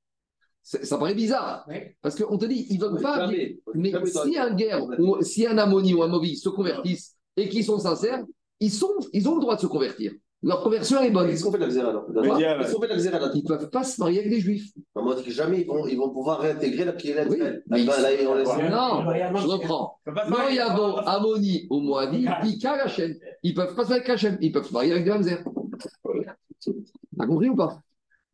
[0.62, 1.66] Ça, paraît bizarre,
[2.00, 3.26] parce qu'on te dit, ils ne veulent pas.
[3.26, 3.58] Jamais.
[3.74, 7.48] Mais Jamais si un guerre, ou si un Ammoni ou un Moavi se convertissent et
[7.48, 8.22] qu'ils sont sincères,
[8.60, 10.12] ils, sont, ils ont le droit de se convertir.
[10.44, 11.28] Leur conversion est bonne.
[11.30, 12.28] Qu'est-ce qu'on fait de la Xéra alors Mais
[12.58, 14.72] Qu'est-ce qu'on fait de la Xéra Ils ne peuvent pas se marier avec des juifs.
[14.96, 17.26] On dit que jamais ils vont, ils vont pouvoir réintégrer la Kielet.
[17.30, 18.68] Oui, Là, mais là, là, on laisse- Ouais.
[18.68, 19.04] Non,
[19.40, 19.98] je reprends.
[20.06, 23.14] Non, il y a bon, Ammoni ou Moavi, Pika Hachem.
[23.44, 24.36] Ils peuvent pas se marier avec Hachem.
[24.40, 25.44] Ils peuvent se marier avec des Hamzer.
[27.18, 27.78] T'as compris ou pas?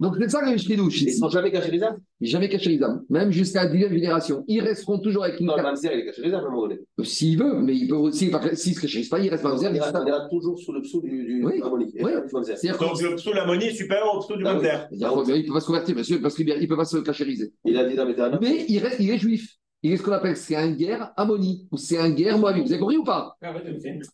[0.00, 1.02] Donc c'est ça le Shkidouche.
[1.02, 3.92] Ils ne sont jamais cachés les âmes Jamais caché les âmes, même jusqu'à la dixième
[3.92, 4.44] génération.
[4.46, 5.56] Ils resteront toujours avec une Non.
[5.56, 6.80] Mamzer, il est caché les âmes à un moment donné.
[7.02, 10.30] S'il veut, mais il peut aussi, s'il se cache pas, il reste reste- il reste
[10.30, 11.60] toujours sous le psou du, du Oui.
[11.62, 11.94] harmonique.
[12.00, 12.12] Oui.
[12.32, 12.54] Mamzer.
[12.78, 14.62] Donc, le psaume l'ammonie est supérieur au psaume du Ah oui.
[14.62, 14.88] Mamzer.
[14.92, 14.98] Il
[15.42, 17.52] ne peut pas se convertir, monsieur, parce qu'il ne peut pas se cachériser.
[17.64, 18.38] Il a dit les.
[18.40, 19.56] Mais il, reste, il est juif.
[19.82, 22.66] Il est ce qu'on appelle, c'est un guerre ammoni, ou c'est un guerre moabite.
[22.66, 23.36] Vous avez compris ou pas?
[23.42, 23.54] Ah,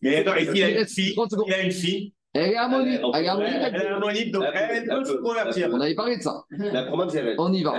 [0.02, 0.76] Mais attends, et s'il a Il
[1.64, 2.50] une fille, 30 secondes.
[2.50, 3.00] il a une fille, Elle est ammonique.
[3.00, 3.52] Elle- Elle est ammonique.
[3.62, 5.68] elle est harmonique, donc elle peut se convertir.
[5.72, 6.42] On avait parlé de ça.
[6.50, 7.36] La pour Mamzer, elle.
[7.38, 7.74] On y va.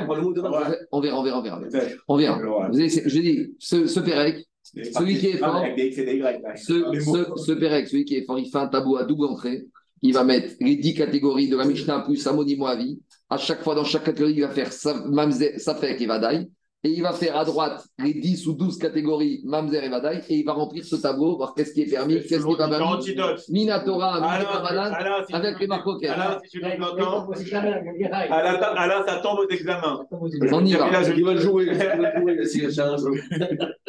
[0.92, 1.60] On verra, on verra, on verra.
[2.08, 2.40] On verra.
[2.72, 4.46] Vous avez, je dis, ce, ce Pérec,
[4.94, 5.62] Celui qui est fort.
[5.64, 6.56] Là.
[6.56, 9.66] ce, Pérec, celui qui est fort, il fait un tableau à double entrée.
[10.02, 13.00] Il va mettre les 10 catégories de la Mishnah plus Amoni Moavi.
[13.30, 16.48] À chaque fois, dans chaque catégorie, il va faire Safek et Vadaï.
[16.86, 20.22] Et il va faire à droite les 10 ou 12 catégories Mamzer et Vadaï.
[20.30, 22.70] Et il va remplir ce tableau, voir qu'est-ce qui est permis, qu'est-ce qui n'est pas
[22.70, 23.12] permis.
[23.50, 24.92] Minatora, Minatora,
[25.34, 26.12] avec les marcoquettes.
[26.12, 28.14] Alain, si tu la guerre.
[28.14, 30.06] Alain, ça tombe aux examens.
[30.12, 30.28] On
[30.64, 30.88] y va.
[31.18, 31.72] Il va le jouer.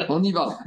[0.09, 0.57] On y va.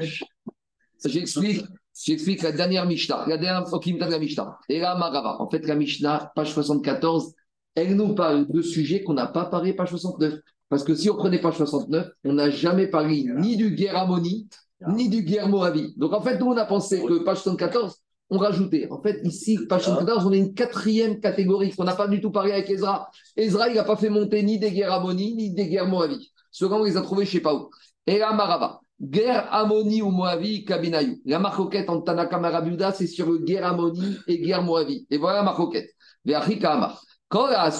[1.04, 1.64] J'explique,
[2.06, 4.56] j'explique la dernière Mishnah, la dernière Okimta de la Mishnah.
[4.68, 5.40] Et là, Marava.
[5.40, 7.34] En fait, la Mishnah, page 74,
[7.74, 10.34] elle nous parle de sujets qu'on n'a pas parlé page 69.
[10.70, 14.48] Parce que si on prenait page 69, on n'a jamais parlé ni du guerre Ammoni,
[14.88, 15.94] ni du guerre Moavi.
[15.96, 17.96] Donc en fait, nous, on a pensé que page 74,
[18.30, 18.88] on rajoutait.
[18.88, 22.30] En fait, ici, page 74, on a une quatrième catégorie qu'on n'a pas du tout
[22.30, 23.10] parlé avec Ezra.
[23.36, 26.30] Ezra, il n'a pas fait monter ni des guerres Ammoni, ni des guerres Moavi.
[26.52, 27.68] Ceux-là, on les a trouvés je ne sais pas où.
[28.06, 28.80] Et là, Marava.
[29.02, 31.20] Guerre Ammoni ou Moavi, Kabinayu.
[31.24, 35.06] La marcoquette entre Tanaka et Rabiuda, c'est sur le guerre Ammoni et guerre Moavi.
[35.10, 35.90] Et voilà la marcoquette.
[36.62, 37.02] Amar.
[37.30, 37.70] Quand la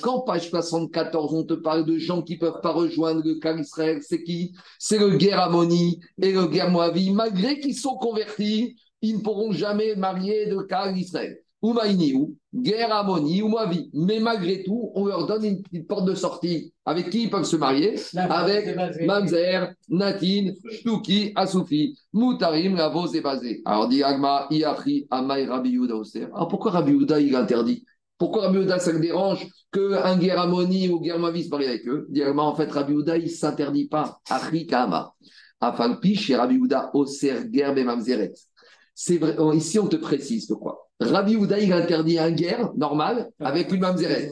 [0.00, 3.54] quand page 74, on te parle de gens qui ne peuvent pas rejoindre le cas
[3.54, 4.54] Israël, c'est qui?
[4.78, 7.10] C'est le guerre Ammoni et le guerre Moavi.
[7.10, 11.36] Malgré qu'ils sont convertis, ils ne pourront jamais marier de cas Israël.
[11.60, 13.90] Ou Maïniou, guerre Ammoni ou Moavi.
[13.92, 17.44] Mais malgré tout, on leur donne une petite porte de sortie avec qui ils peuvent
[17.44, 17.96] se marier?
[18.14, 23.60] Avec Mamzer, Natin, Shtuki, Asoufi, Moutarim, Lavos et Bazé.
[23.66, 25.96] Alors, dit Agma, Iachi, Amai, Rabbi Yehuda.
[26.32, 27.84] Alors, pourquoi Rabbi Yehuda, il interdit?
[28.18, 32.22] Pourquoi Rabbi Yehuda, ça le dérange qu'un guerre Ammoni ou se marie avec eux Dit
[32.22, 34.20] Agma, en fait, Rabbi Yehuda, il ne s'interdit pas.
[34.30, 35.14] Achi, Kama.
[35.60, 38.32] Afalpi, chez Rabbi Yehuda, Oser, Gerbe, Mamzeret.
[38.94, 42.72] C'est vrai, oh, ici, on te précise que quoi Rabbi Yehuda, il interdit un guerre
[42.74, 44.30] normal avec une Mamzeret.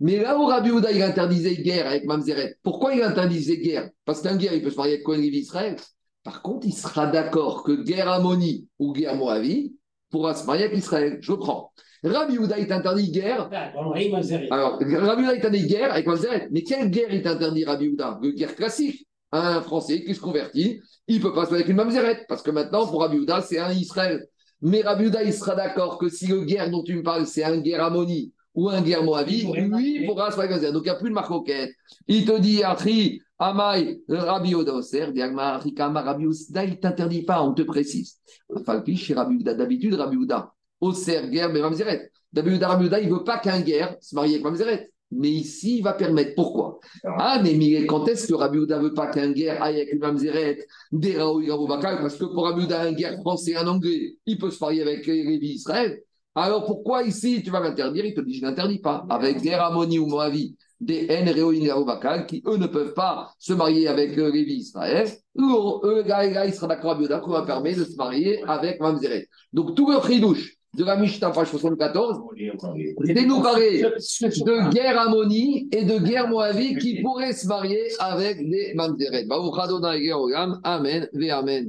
[0.00, 3.90] Mais là où Rabbi Houda, il interdisait guerre avec Mamzeret, pourquoi il interdisait guerre?
[4.04, 5.76] Parce qu'un guerre, il peut se marier avec Cohen Israël.
[6.22, 9.74] Par contre, il sera d'accord que guerre Ammoni ou guerre Moavi
[10.10, 11.18] pourra se marier avec Israël.
[11.20, 11.72] Je prends.
[12.04, 13.48] Rabbi Houda, il t'interdit guerre.
[14.50, 16.48] Alors, Rabbi Houda, il t'interdit guerre avec Mamzeret.
[16.50, 19.06] Mais quelle guerre il t'interdit, Rabbi Houda Une guerre classique.
[19.30, 22.24] Un Français qui se convertit, il ne peut pas se avec une Mamzeret.
[22.28, 24.26] Parce que maintenant, pour Rabbi Houda, c'est un Israël.
[24.62, 27.44] Mais Rabbi Houda, il sera d'accord que si le guerre dont tu me parles, c'est
[27.44, 30.72] un guerre Ammoni ou un guerre Moavi, lui pourra se marier avec.
[30.72, 31.70] Donc il n'y a plus de marcoquette.
[32.08, 34.52] Il te dit, Achri, Amai, Rabbi
[35.12, 38.16] Diagma, Achikama, Rabbi il ne t'interdit pas, on te précise.
[38.64, 42.10] Falpi, chez Rabbi Oda, d'habitude, Rabbi Oda, Oser, guerre, mais Mamzeret.
[42.36, 44.90] Oda, il ne veut pas qu'un guerre se marie avec Mamzeret.
[45.10, 46.34] Mais ici, il va permettre.
[46.34, 46.80] Pourquoi?
[47.04, 50.00] Ah, mais Miguel, quand est-ce que Rabbi Ouda veut pas qu'un guerre aille avec une
[50.00, 54.50] mamzeret, des Raoui Parce que pour Rabbi Ouda, un guerre français, un anglais, il peut
[54.50, 56.02] se marier avec Lévi Israël.
[56.34, 58.04] Alors pourquoi ici tu vas m'interdire?
[58.04, 59.06] Il te dit je n'interdis pas.
[59.08, 61.32] Avec des Ramoni ou Moavi, des N
[61.84, 65.08] Bakal, qui eux ne peuvent pas se marier avec euh, Lévi Israël,
[65.38, 65.42] eux,
[65.84, 69.26] eux, là, il sera d'accord Rabbi Ouda qu'on va permettre de se marier avec mamzeret.
[69.54, 72.20] Donc tout le chidouche de la Mishnah, page 74,
[73.04, 78.38] c'était nous parler de guerre Ammoni et de guerre Moavi qui pourraient se marier avec
[78.48, 79.26] des Mamzeret.
[80.62, 81.66] Amen, ve Amen.